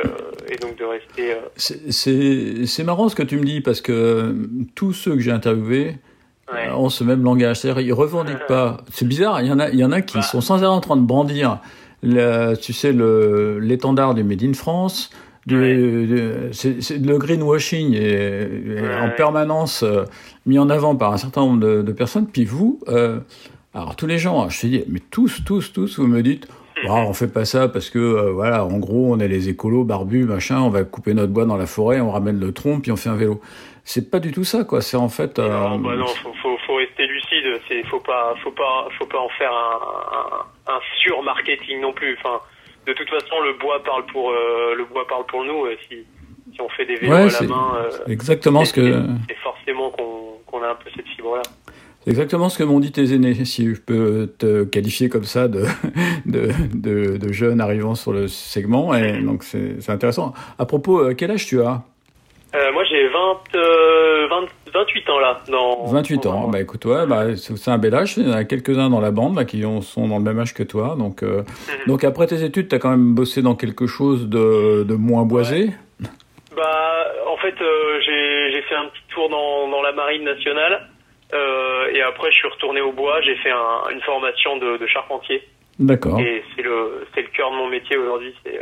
et 0.49 0.57
donc 0.57 0.77
de 0.77 0.85
rester. 0.85 1.35
c'est- 1.57 2.85
marrant 2.85 3.09
ce 3.09 3.17
que 3.17 3.23
tu 3.23 3.37
me 3.37 3.45
dis 3.45 3.61
parce 3.61 3.81
que 3.81 4.35
tous 4.77 4.93
ceux 4.93 5.13
que 5.15 5.21
j'ai 5.21 5.33
interviewés 5.33 5.97
ouais. 6.53 6.69
ont 6.71 6.89
ce 6.91 7.03
même 7.05 7.25
langage. 7.25 7.57
C'est-à-dire, 7.61 7.83
ils 7.83 7.93
revendiquent 7.93 8.47
pas. 8.47 8.79
C'est 8.91 9.07
bizarre. 9.09 9.41
Il 9.41 9.49
y 9.49 9.53
en 9.53 9.59
a, 9.59 9.69
il 9.71 9.77
y 9.79 9.85
en 9.85 9.93
a 9.93 10.03
qui 10.03 10.19
Bah. 10.19 10.23
sont 10.23 10.41
sans 10.41 10.63
arrêt 10.63 10.73
en 10.73 10.81
train 10.81 10.97
de 10.97 11.03
brandir, 11.07 11.59
tu 12.03 12.73
sais, 12.73 12.93
l'étendard 12.93 14.15
du 14.15 14.25
Made 14.25 14.43
in 14.43 14.53
France. 14.55 15.11
Du, 15.47 15.57
Ouais. 15.59 16.51
c'est 16.53 16.99
le 16.99 17.17
greenwashing 17.17 17.95
est, 17.95 18.03
est 18.03 18.81
Ouais, 18.83 18.95
en 19.01 19.09
permanence 19.17 19.83
euh, 19.83 20.05
mis 20.45 20.59
en 20.59 20.69
avant 20.69 20.95
par 20.95 21.11
un 21.15 21.17
certain 21.17 21.41
nombre 21.41 21.61
de, 21.61 21.81
de 21.81 21.93
personnes. 21.93 22.27
Puis 22.27 22.45
vous, 22.45 22.81
euh, 22.89 23.21
alors 23.73 23.97
tous 23.97 24.07
les 24.07 24.19
gens, 24.19 24.51
je 24.51 24.61
te 24.61 24.67
dis, 24.67 24.85
mais 24.89 25.01
tous, 25.11 25.43
tous, 25.47 25.73
tous, 25.73 25.99
vous 25.99 26.07
me 26.07 26.21
dites. 26.23 26.47
Ah, 26.87 27.05
on 27.09 27.13
fait 27.15 27.33
pas 27.33 27.45
ça 27.47 27.67
parce 27.69 27.89
que 27.91 27.99
euh, 27.99 28.31
voilà, 28.31 28.65
en 28.65 28.77
gros, 28.79 29.13
on 29.13 29.19
est 29.21 29.27
les 29.27 29.49
écolos 29.49 29.85
barbus, 29.85 30.25
machin, 30.25 30.61
on 30.61 30.69
va 30.69 30.85
couper 30.85 31.15
notre 31.15 31.33
bois 31.33 31.47
dans 31.47 31.57
la 31.57 31.67
forêt, 31.67 31.99
on 32.01 32.11
ramène 32.13 32.39
le 32.39 32.53
tronc, 32.53 32.81
puis 32.81 32.93
on 32.93 32.97
fait 32.97 33.09
un 33.09 33.17
vélo. 33.17 33.41
C'est 33.85 34.11
pas 34.11 34.21
du 34.21 34.33
tout 34.33 34.45
ça, 34.45 34.65
quoi. 34.65 34.83
C'est 34.83 34.99
en 34.99 35.09
fait. 35.09 35.39
Non, 35.39 35.79
bah 35.79 35.97
non, 35.97 36.07
faut, 36.07 36.33
faut, 36.43 36.57
faut 36.67 36.75
rester 36.75 37.07
lucide. 37.07 37.59
C'est, 37.69 37.83
faut 37.87 38.01
pas, 38.01 38.35
faut 38.45 38.51
pas, 38.53 38.87
faut 38.99 39.07
pas 39.07 39.19
en 39.19 39.29
faire 39.31 39.51
un, 39.51 40.37
un, 40.37 40.45
un 40.69 40.81
sur-marketing 41.03 41.81
non 41.81 41.93
plus. 41.93 42.17
Enfin, 42.23 42.41
de 42.87 42.93
toute 42.93 43.09
façon, 43.09 43.41
le 43.45 43.55
bois 43.55 43.83
parle 43.83 44.05
pour, 44.07 44.31
euh, 44.31 44.75
le 44.77 44.85
bois 44.85 45.07
parle 45.07 45.27
pour 45.27 45.45
nous. 45.45 45.65
euh, 45.67 45.77
Si, 45.89 45.97
si 46.55 46.61
on 46.61 46.69
fait 46.71 46.87
des 46.87 46.97
vélos 46.97 47.13
Ouais, 47.13 47.35
à 47.37 47.41
la 47.43 47.49
main, 47.49 47.73
euh, 47.77 47.91
exactement 48.13 48.65
ce 48.65 48.73
que. 48.73 48.93
c'est- 49.29 49.35
forcément 49.43 49.91
qu'on, 49.91 50.39
qu'on 50.47 50.63
a 50.63 50.69
un 50.71 50.75
peu 50.75 50.91
cette 50.97 51.07
fibre-là. 51.09 51.43
C'est 52.05 52.11
exactement 52.11 52.49
ce 52.49 52.57
que 52.57 52.65
m'ont 52.65 52.81
dit 52.81 52.91
tes 52.93 53.13
aînés, 53.13 53.35
si 53.45 53.75
je 53.75 53.81
peux 53.81 54.33
te 54.39 54.65
qualifier 54.65 55.09
comme 55.11 55.25
ça 55.25 55.47
de, 55.49 55.65
de, 56.27 56.49
de, 56.75 57.17
de 57.19 57.33
jeune 57.33 57.61
arrivant 57.61 57.95
sur 57.95 58.13
le 58.13 58.29
segment. 58.29 58.95
Et 58.95 59.21
donc 59.21 59.43
c'est 59.43 59.91
intéressant. 59.91 60.33
À 60.59 60.65
propos, 60.65 61.15
quel 61.17 61.31
âge 61.33 61.45
tu 61.47 61.61
as? 61.61 61.83
Moi, 62.73 62.83
j'ai 62.85 63.09
20, 63.09 63.41
euh, 63.57 64.27
20, 64.29 64.47
28 64.81 65.11
ans 65.11 65.19
là. 65.21 65.41
Dans, 65.51 65.85
28 65.87 66.23
dans- 66.25 66.33
ans. 66.33 66.49
Bah 66.49 66.61
écoute, 66.61 66.85
ouais, 66.85 67.07
bah, 67.07 67.37
c'est 67.37 67.71
un 67.71 67.79
bel 67.79 67.95
âge. 67.95 68.15
Il 68.17 68.29
y 68.29 68.31
en 68.31 68.35
a 68.37 68.45
quelques-uns 68.45 68.91
dans 68.91 69.01
la 69.01 69.11
bande 69.11 69.37
là, 69.37 69.45
qui 69.45 69.65
ont- 69.65 69.81
sont 69.83 70.09
dans 70.09 70.19
le 70.19 70.25
même 70.25 70.39
âge 70.39 70.55
que 70.55 70.63
toi. 70.63 70.95
Donc, 70.99 71.23
euh, 71.23 71.43
Mhm. 71.43 71.87
donc 71.89 72.05
après 72.05 72.27
tes 72.27 72.43
études, 72.45 72.69
tu 72.69 72.75
as 72.75 72.79
quand 72.79 72.91
même 72.91 73.15
bossé 73.15 73.43
dans 73.43 73.55
quelque 73.55 73.87
chose 73.87 74.29
de, 74.29 74.85
de 74.85 74.95
moins 74.95 75.25
boisé? 75.25 75.71
Bah, 76.57 77.05
en 77.31 77.37
fait, 77.39 77.55
euh, 77.61 78.01
j'ai 78.05 78.63
fait 78.63 78.75
un 78.75 78.87
petit 78.87 79.03
tour 79.15 79.29
dans, 79.29 79.69
dans 79.71 79.83
la 79.83 79.93
marine 79.93 80.25
nationale. 80.25 80.89
Euh, 81.35 81.93
et 81.95 82.01
après, 82.03 82.31
je 82.31 82.37
suis 82.37 82.49
retourné 82.49 82.81
au 82.81 82.93
bois. 82.93 83.21
J'ai 83.23 83.37
fait 83.37 83.51
un- 83.51 83.91
une 83.93 84.01
formation 84.01 84.57
de, 84.59 84.79
de 84.79 84.87
charpentier. 84.87 85.43
D'accord, 85.79 86.19
Et 86.19 86.43
c'est 86.57 86.63
le, 86.63 87.07
le 87.17 87.23
cœur 87.37 87.51
de 87.53 87.57
mon 87.57 87.69
métier 87.69 87.97
aujourd'hui, 87.97 88.35
c'est 88.45 88.59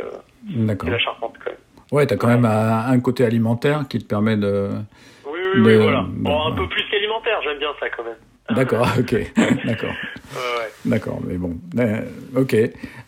la 0.85 0.99
charpente 0.99 1.33
quand 1.43 1.49
même. 1.49 1.59
Ouais, 1.91 2.05
tu 2.05 2.13
as 2.13 2.17
quand 2.17 2.27
même 2.27 2.45
un, 2.45 2.89
un 2.91 2.99
côté 2.99 3.23
alimentaire 3.25 3.85
qui 3.89 3.97
te 3.97 4.03
permet 4.05 4.35
de. 4.37 4.69
Oui, 5.57 5.67
Mais, 5.67 5.77
voilà. 5.77 5.99
euh, 5.99 6.03
Bon, 6.07 6.29
bon, 6.29 6.41
un 6.41 6.49
ouais. 6.51 6.57
peu 6.57 6.67
plus 6.69 6.83
qu'alimentaire, 6.91 7.39
j'aime 7.43 7.59
bien 7.59 7.69
ça 7.79 7.87
quand 7.89 8.03
même. 8.03 8.15
D'accord, 8.55 8.87
ok, 8.97 9.15
d'accord. 9.65 9.89
Ouais. 10.33 10.69
D'accord, 10.85 11.19
mais 11.27 11.35
bon, 11.35 11.57
euh, 11.79 12.01
ok. 12.35 12.55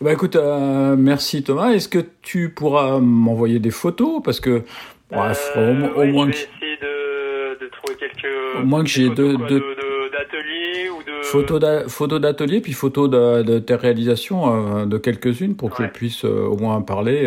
Bah 0.02 0.12
écoute, 0.12 0.36
euh, 0.36 0.96
merci 0.98 1.42
Thomas. 1.42 1.70
Est-ce 1.70 1.88
que 1.88 2.00
tu 2.20 2.50
pourras 2.50 2.98
m'envoyer 2.98 3.58
des 3.58 3.70
photos? 3.70 4.20
Parce 4.22 4.38
que 4.40 4.62
bref, 5.10 5.52
Euh, 5.56 5.88
au, 5.88 5.94
au 5.94 6.00
ouais, 6.00 6.12
moins 6.12 6.26
je 6.26 6.32
que 6.32 6.36
essayer 6.36 6.76
de, 6.82 7.64
de 7.64 7.70
trouver 7.70 7.96
quelques 7.98 8.60
Au 8.60 8.64
moins 8.66 8.82
que 8.84 8.90
j'ai 8.90 9.08
deux- 9.08 9.32
de- 9.38 9.44
de- 9.46 10.10
d'ateliers 10.12 10.90
ou 10.90 11.02
de 11.04 11.22
photos 11.22 11.90
photos 11.90 12.20
d'atelier 12.20 12.60
puis 12.60 12.72
photos 12.74 13.08
de, 13.08 13.58
tes 13.60 13.76
réalisations 13.76 14.84
de 14.84 14.98
quelques-unes 14.98 15.56
pour 15.56 15.70
que 15.70 15.82
Ouais. 15.82 15.88
je 15.88 15.92
puisse 15.98 16.24
au 16.24 16.56
moins 16.58 16.82
parler, 16.82 17.26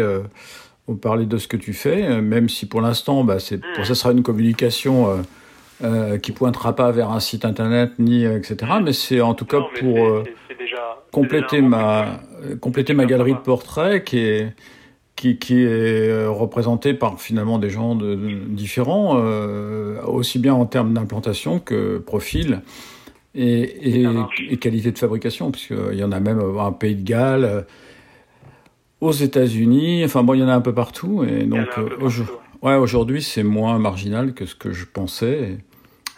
ou 0.88 0.96
parler 0.96 1.26
de 1.26 1.38
ce 1.38 1.48
que 1.48 1.58
tu 1.58 1.74
fais, 1.74 2.04
euh, 2.06 2.22
même 2.22 2.50
si 2.50 2.66
pour 2.66 2.82
l'instant, 2.82 3.24
bah, 3.24 3.40
c'est, 3.40 3.58
Mm. 3.58 3.74
pour 3.76 3.86
ça 3.86 3.96
sera 3.96 4.12
une 4.12 4.24
communication. 4.24 5.10
Euh, 5.10 5.16
euh, 5.84 6.18
qui 6.20 6.32
pointera 6.32 6.76
pas 6.76 6.92
vers 6.92 7.10
un 7.10 7.20
site 7.20 7.44
internet 7.46 7.94
ni 7.98 8.26
euh, 8.26 8.38
etc 8.38 8.72
mais 8.82 8.94
c'est 8.94 9.20
en 9.22 9.34
tout 9.34 9.44
cas 9.44 9.58
Non, 9.58 9.66
pour 9.80 9.96
c'est- 9.98 10.02
euh, 10.02 10.22
c'est- 10.24 10.34
c'est 10.50 10.58
déjà 10.60 11.04
compléter 11.12 11.58
déjà 11.58 11.68
ma 11.68 12.22
compléter 12.62 12.94
ma 12.94 13.06
galerie 13.06 13.34
de 13.34 13.40
portraits 13.40 14.04
qui 14.04 14.20
est 14.20 14.54
qui, 15.16 15.40
qui 15.40 15.56
est 15.64 15.68
euh, 16.10 16.30
représenté 16.30 16.94
par 16.94 17.20
finalement 17.20 17.58
des 17.58 17.70
gens 17.72 17.96
de, 17.96 18.14
de- 18.16 18.46
différents, 18.50 19.16
aussi 20.06 20.38
bien 20.40 20.54
en 20.54 20.66
termes 20.68 20.94
d'implantation 20.94 21.60
que 21.60 21.98
profil 21.98 22.62
et, 23.36 24.04
et, 24.52 24.58
qualité 24.58 24.92
de 24.92 24.98
fabrication, 25.00 25.52
puisqu'il 25.52 25.98
y 25.98 26.04
en 26.04 26.12
a 26.12 26.20
même 26.20 26.40
un 26.60 26.72
Pays 26.72 26.96
de 26.96 27.04
Galles, 27.04 27.66
aux 29.04 29.12
États-Unis, 29.12 30.04
enfin 30.06 30.24
bon, 30.24 30.34
il 30.34 30.40
y 30.42 30.44
en 30.44 30.48
a 30.50 30.54
un 30.56 30.62
peu 30.62 30.74
partout. 30.74 31.24
Et 31.24 31.44
donc, 31.44 31.68
euh, 31.78 31.88
partout. 31.90 32.06
aujo- 32.06 32.40
ouais, 32.62 32.76
aujourd'hui, 32.76 33.22
c'est 33.22 33.44
moins 33.44 33.78
marginal 33.80 34.34
que 34.34 34.46
ce 34.46 34.56
que 34.56 34.72
je 34.72 34.86
pensais. 34.86 35.58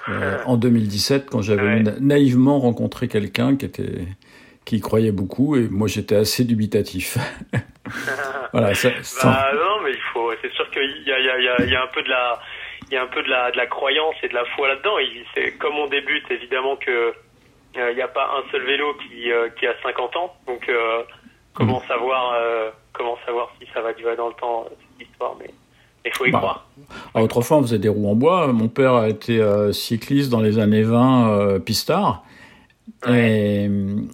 Euh, 0.07 0.37
en 0.45 0.55
2017, 0.57 1.29
quand 1.31 1.41
j'avais 1.41 1.63
Ouais. 1.83 1.83
naïvement 1.99 2.59
rencontré 2.59 3.07
quelqu'un 3.07 3.55
qui 3.55 3.65
était 3.65 4.05
qui 4.65 4.79
croyait 4.79 5.11
beaucoup, 5.11 5.55
et 5.55 5.67
moi 5.69 5.87
j'étais 5.87 6.15
assez 6.15 6.43
dubitatif. 6.43 7.17
voilà, 8.53 8.73
ça, 8.73 8.89
ça- 9.03 9.27
Bah 9.29 9.51
non, 9.53 9.83
mais 9.83 9.91
il 9.91 10.01
faut. 10.13 10.31
C'est 10.41 10.51
sûr 10.53 10.69
qu'il 10.71 11.03
y 11.05 11.11
a, 11.11 11.19
y, 11.19 11.67
y, 11.67 11.71
y 11.71 11.75
un 11.75 11.87
peu 11.93 12.01
de 12.01 12.09
la, 12.09 12.39
il 12.89 12.93
y 12.93 12.97
a 12.97 13.03
un 13.03 13.07
peu 13.07 13.21
de 13.23 13.29
la, 13.29 13.51
de 13.51 13.57
la 13.57 13.67
croyance 13.67 14.15
et 14.23 14.27
de 14.27 14.33
la 14.33 14.45
foi 14.55 14.67
là-dedans. 14.67 14.95
C'est 15.35 15.51
comme 15.57 15.75
on 15.75 15.87
débute, 15.87 16.23
évidemment 16.31 16.75
que 16.77 16.91
euh, 16.91 17.91
il 17.91 17.95
n'y 17.95 18.01
a 18.01 18.07
pas 18.07 18.29
un 18.37 18.51
seul 18.51 18.63
vélo 18.65 18.93
qui, 18.95 19.31
euh, 19.31 19.49
qui 19.59 19.67
a 19.67 19.73
50 19.83 20.15
ans. 20.15 20.33
Donc 20.47 20.67
euh, 20.69 21.03
comment 21.55 21.79
Mm. 21.79 21.87
savoir, 21.87 22.33
euh, 22.37 22.69
comment 22.93 23.15
savoir 23.25 23.49
si 23.59 23.67
ça 23.73 23.81
va 23.81 23.93
durer 23.93 24.15
dans 24.15 24.27
le 24.27 24.33
temps 24.39 24.65
euh, 24.65 24.75
cette 24.99 25.07
histoire, 25.09 25.35
mais 25.39 25.49
il 26.05 26.11
faut 26.13 26.25
y 26.25 26.31
Bah, 26.31 26.37
croire. 26.39 26.67
Ah, 27.15 27.23
autrefois, 27.23 27.57
on 27.57 27.61
faisait 27.63 27.79
des 27.79 27.89
roues 27.89 28.07
en 28.09 28.15
bois. 28.15 28.47
Mon 28.53 28.67
père 28.67 28.93
a 28.93 29.09
été 29.09 29.41
euh, 29.41 29.71
cycliste 29.71 30.29
dans 30.29 30.41
les 30.41 30.59
années 30.59 30.83
20, 30.83 31.29
euh, 31.29 31.59
pistard. 31.59 32.23
Et, 33.07 33.69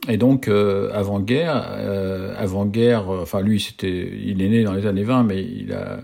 et 0.09 0.17
donc, 0.17 0.47
euh, 0.47 0.89
avant-guerre, 0.93 1.65
euh, 1.71 2.33
avant-guerre, 2.37 3.09
euh, 3.09 3.21
enfin 3.21 3.41
lui, 3.41 3.59
c'était, 3.59 3.89
il 3.89 4.41
est 4.41 4.49
né 4.49 4.63
dans 4.63 4.73
les 4.73 4.85
années 4.85 5.03
20, 5.03 5.23
mais 5.23 5.41
il 5.43 5.71
a, 5.73 5.99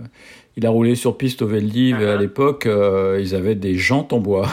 il 0.58 0.65
a 0.65 0.69
roulé 0.69 0.95
sur 0.95 1.17
piste 1.17 1.41
au 1.41 1.47
Veldiv. 1.47 2.02
et 2.02 2.06
à 2.08 2.15
Uh-huh. 2.15 2.19
l'époque, 2.19 2.65
euh, 2.65 3.17
ils 3.21 3.36
avaient 3.36 3.56
des 3.56 3.76
jantes 3.76 4.13
en 4.13 4.19
bois. 4.19 4.47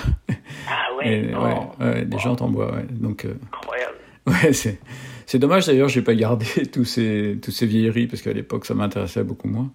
Ah 0.68 0.94
ouais, 0.98 1.08
Et, 1.30 1.34
ouais, 1.34 1.54
ouais, 1.80 2.04
des 2.04 2.18
jantes 2.18 2.42
en 2.42 2.48
bois. 2.48 2.72
Ouais. 2.72 2.86
Donc, 2.90 3.24
euh, 3.24 3.34
incroyable. 3.52 3.94
ouais, 4.26 4.52
c'est, 4.52 4.78
c'est 5.26 5.38
dommage 5.38 5.66
d'ailleurs, 5.66 5.88
j'ai 5.88 6.02
pas 6.02 6.14
gardé 6.14 6.46
tous 6.72 6.84
ces, 6.84 7.38
tous 7.42 7.50
ces 7.50 7.66
vieilleries 7.66 8.06
parce 8.06 8.22
qu'à 8.22 8.32
l'époque, 8.32 8.66
ça 8.66 8.74
m'intéressait 8.74 9.24
beaucoup 9.24 9.48
moins. 9.48 9.70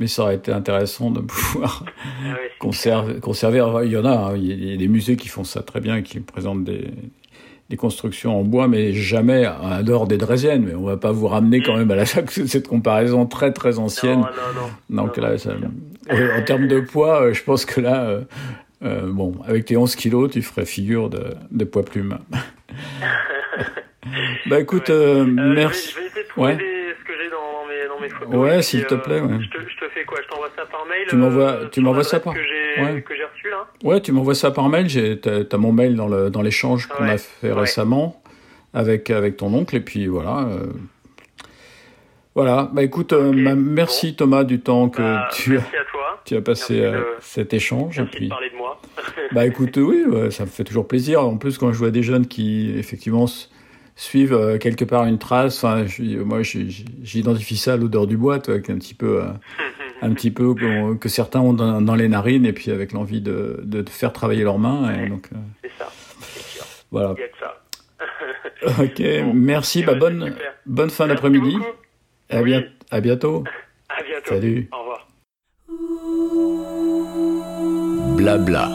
Mais 0.00 0.06
ça 0.06 0.22
aurait 0.22 0.36
été 0.36 0.50
intéressant 0.52 1.10
de 1.10 1.20
pouvoir 1.20 1.84
Ah 2.24 2.32
ouais, 2.32 2.50
conserver, 2.58 3.62
Il 3.84 3.92
y 3.92 3.96
en 3.96 4.04
a, 4.04 4.10
hein, 4.32 4.36
il 4.36 4.70
y 4.70 4.74
a 4.74 4.76
des 4.76 4.88
musées 4.88 5.16
qui 5.16 5.28
font 5.28 5.44
ça 5.44 5.62
très 5.62 5.80
bien, 5.80 6.02
qui 6.02 6.18
présentent 6.20 6.64
des, 6.64 6.88
des 7.68 7.76
constructions 7.76 8.38
en 8.40 8.42
bois, 8.42 8.68
mais 8.68 8.92
jamais 8.94 9.46
en 9.46 9.82
dehors 9.82 10.06
des 10.06 10.16
Drésiennes. 10.18 10.64
Mais 10.66 10.74
on 10.74 10.82
va 10.84 10.96
pas 10.96 11.12
vous 11.12 11.28
ramener 11.28 11.62
quand 11.62 11.76
même 11.76 11.90
à 11.90 11.96
la 11.96 12.06
cette 12.06 12.68
comparaison 12.68 13.26
très 13.26 13.52
très 13.52 13.78
ancienne. 13.78 14.20
Non, 14.20 14.26
non, 14.26 14.68
non. 14.96 15.02
Donc 15.04 15.16
là, 15.18 15.38
ça- 15.38 15.54
euh, 16.10 16.38
en 16.38 16.42
termes 16.42 16.66
de 16.66 16.80
poids, 16.80 17.22
euh, 17.22 17.32
je 17.34 17.44
pense 17.44 17.64
que 17.64 17.80
là, 17.80 18.24
euh, 18.82 19.12
bon, 19.12 19.36
avec 19.46 19.66
tes 19.66 19.76
11 19.76 19.94
kilos, 19.94 20.30
tu 20.32 20.42
ferais 20.42 20.66
figure 20.66 21.10
de, 21.10 21.26
de 21.52 21.64
poids 21.64 21.84
plume. 21.84 22.18
Bah 24.46 24.60
écoute, 24.60 24.88
Ouais. 24.88 24.94
euh, 24.94 25.20
Euh, 25.22 25.24
merci. 25.24 25.90
Je 25.90 25.96
vais, 25.96 26.00
je 26.00 26.00
vais 26.00 26.06
essayer 26.08 26.22
de 26.24 26.28
trouver 26.28 26.46
Ouais. 26.48 26.56
des- 26.56 26.94
ce 26.98 27.04
que 27.04 27.12
j'ai 27.22 27.30
dans, 27.30 27.66
mes, 27.68 27.88
dans 27.88 28.00
mes 28.00 28.08
photos. 28.08 28.34
Ouais, 28.34 28.58
Et 28.58 28.62
s'il 28.62 28.84
te 28.86 28.94
plaît, 28.94 29.20
ouais. 29.20 29.38
Je 29.40 29.48
te, 29.48 29.62
je 29.68 29.76
te 29.86 29.88
fais 29.92 30.04
quoi? 30.04 30.18
Je 30.22 30.28
t'envoie 30.28 30.50
ça 30.56 30.64
par 30.66 30.84
mail 30.86 31.06
Tu 31.08 31.16
m'envoies- 31.16 31.42
euh, 31.52 31.68
tu 31.70 31.80
m'envoies 31.80 32.04
ça 32.04 32.20
par- 32.20 32.34
que 32.34 32.40
j'ai 32.42 32.82
ouais. 32.82 33.02
que 33.02 33.14
j'ai 33.14 33.24
reçu 33.24 33.48
là 33.50 33.66
Ouais, 33.84 34.00
tu 34.00 34.12
m'envoies 34.12 34.34
ça 34.34 34.50
par 34.50 34.68
mail. 34.68 34.88
J'ai, 34.88 35.18
t'as, 35.20 35.44
t'as 35.44 35.56
mon 35.56 35.72
mail 35.72 35.94
dans 35.96 36.08
le 36.08 36.30
dans 36.30 36.42
l'échange 36.42 36.86
qu'on 36.88 37.04
a 37.04 37.16
fait 37.18 37.52
récemment 37.52 38.22
avec 38.74 39.10
avec 39.10 39.36
ton 39.36 39.52
oncle 39.54 39.76
et 39.76 39.80
puis 39.80 40.06
voilà. 40.08 40.46
euh, 40.48 40.66
voilà. 42.34 42.70
Bah 42.72 42.82
écoute, 42.82 43.12
euh, 43.12 43.30
merci 43.56 44.16
Thomas 44.16 44.44
du 44.44 44.60
temps 44.60 44.88
que 44.88 45.02
Bah, 45.02 45.28
tu 45.32 45.58
as 45.58 45.62
tu 46.24 46.36
as 46.36 46.40
passé 46.40 46.74
merci 46.80 46.84
euh, 46.96 46.98
de- 47.00 47.06
cet 47.20 47.52
échange. 47.54 47.98
Et 47.98 48.02
Merci 48.02 48.14
de 48.14 48.18
puis, 48.20 48.28
parler 48.28 48.50
de 48.50 48.56
moi. 48.56 48.80
bah 49.32 49.44
écoute, 49.46 49.76
oui, 49.76 50.04
ça 50.30 50.44
me 50.44 50.48
fait 50.50 50.64
toujours 50.64 50.86
plaisir. 50.88 51.20
En 51.26 51.36
plus, 51.36 51.58
quand 51.58 51.72
je 51.72 51.78
vois 51.78 51.90
des 51.90 52.02
jeunes 52.02 52.26
qui 52.26 52.72
effectivement 52.78 53.26
suivent 53.96 54.32
euh, 54.32 54.58
quelque 54.58 54.84
part 54.84 55.04
une 55.06 55.18
trace, 55.18 55.62
enfin, 55.62 55.86
je- 55.86 56.18
moi, 56.22 56.40
j'identifie 56.42 57.56
ça 57.56 57.74
à 57.74 57.76
l'odeur 57.76 58.06
du 58.06 58.16
bois, 58.16 58.38
toi, 58.38 58.58
qui 58.60 58.70
est 58.70 58.74
un 58.74 58.78
petit 58.78 58.94
peu, 58.94 59.22
euh, 59.22 59.28
un 60.02 60.12
petit 60.12 60.30
peu 60.30 60.54
que 60.98 61.08
certains 61.08 61.40
ont 61.40 61.52
dans, 61.52 61.80
dans 61.80 61.94
les 61.94 62.08
narines, 62.08 62.46
et 62.46 62.52
puis 62.52 62.70
avec 62.70 62.92
l'envie 62.92 63.20
de, 63.20 63.60
de 63.64 63.88
faire 63.88 64.12
travailler 64.12 64.42
leurs 64.44 64.58
mains. 64.58 64.92
Et 64.94 65.08
donc, 65.08 65.28
euh, 65.32 65.36
C'est 65.62 65.70
ça. 65.78 65.90
Sûr. 66.48 66.64
voilà. 66.90 67.14
Il 67.16 67.20
y 67.20 67.24
a 67.24 67.26
de 67.28 67.32
ça. 67.38 67.58
Ok, 68.82 69.02
Bon. 69.24 69.32
merci. 69.34 69.82
Bah, 69.82 69.94
bonne, 69.94 70.24
super. 70.26 70.52
bonne 70.66 70.90
fin 70.90 71.06
d'après-midi. 71.08 71.56
À, 72.30 72.38
Oui. 72.38 72.44
bien- 72.44 72.64
à 72.90 73.00
bientôt. 73.00 73.44
À 73.88 74.02
bientôt. 74.04 74.28
Salut. 74.30 74.68
Au 74.72 74.78
revoir. 74.78 75.08
Blabla, 78.16 78.70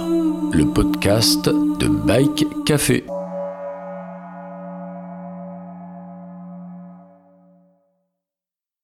le 0.54 0.72
podcast 0.74 1.46
de 1.50 1.88
Bike 1.88 2.46
Café. 2.66 3.04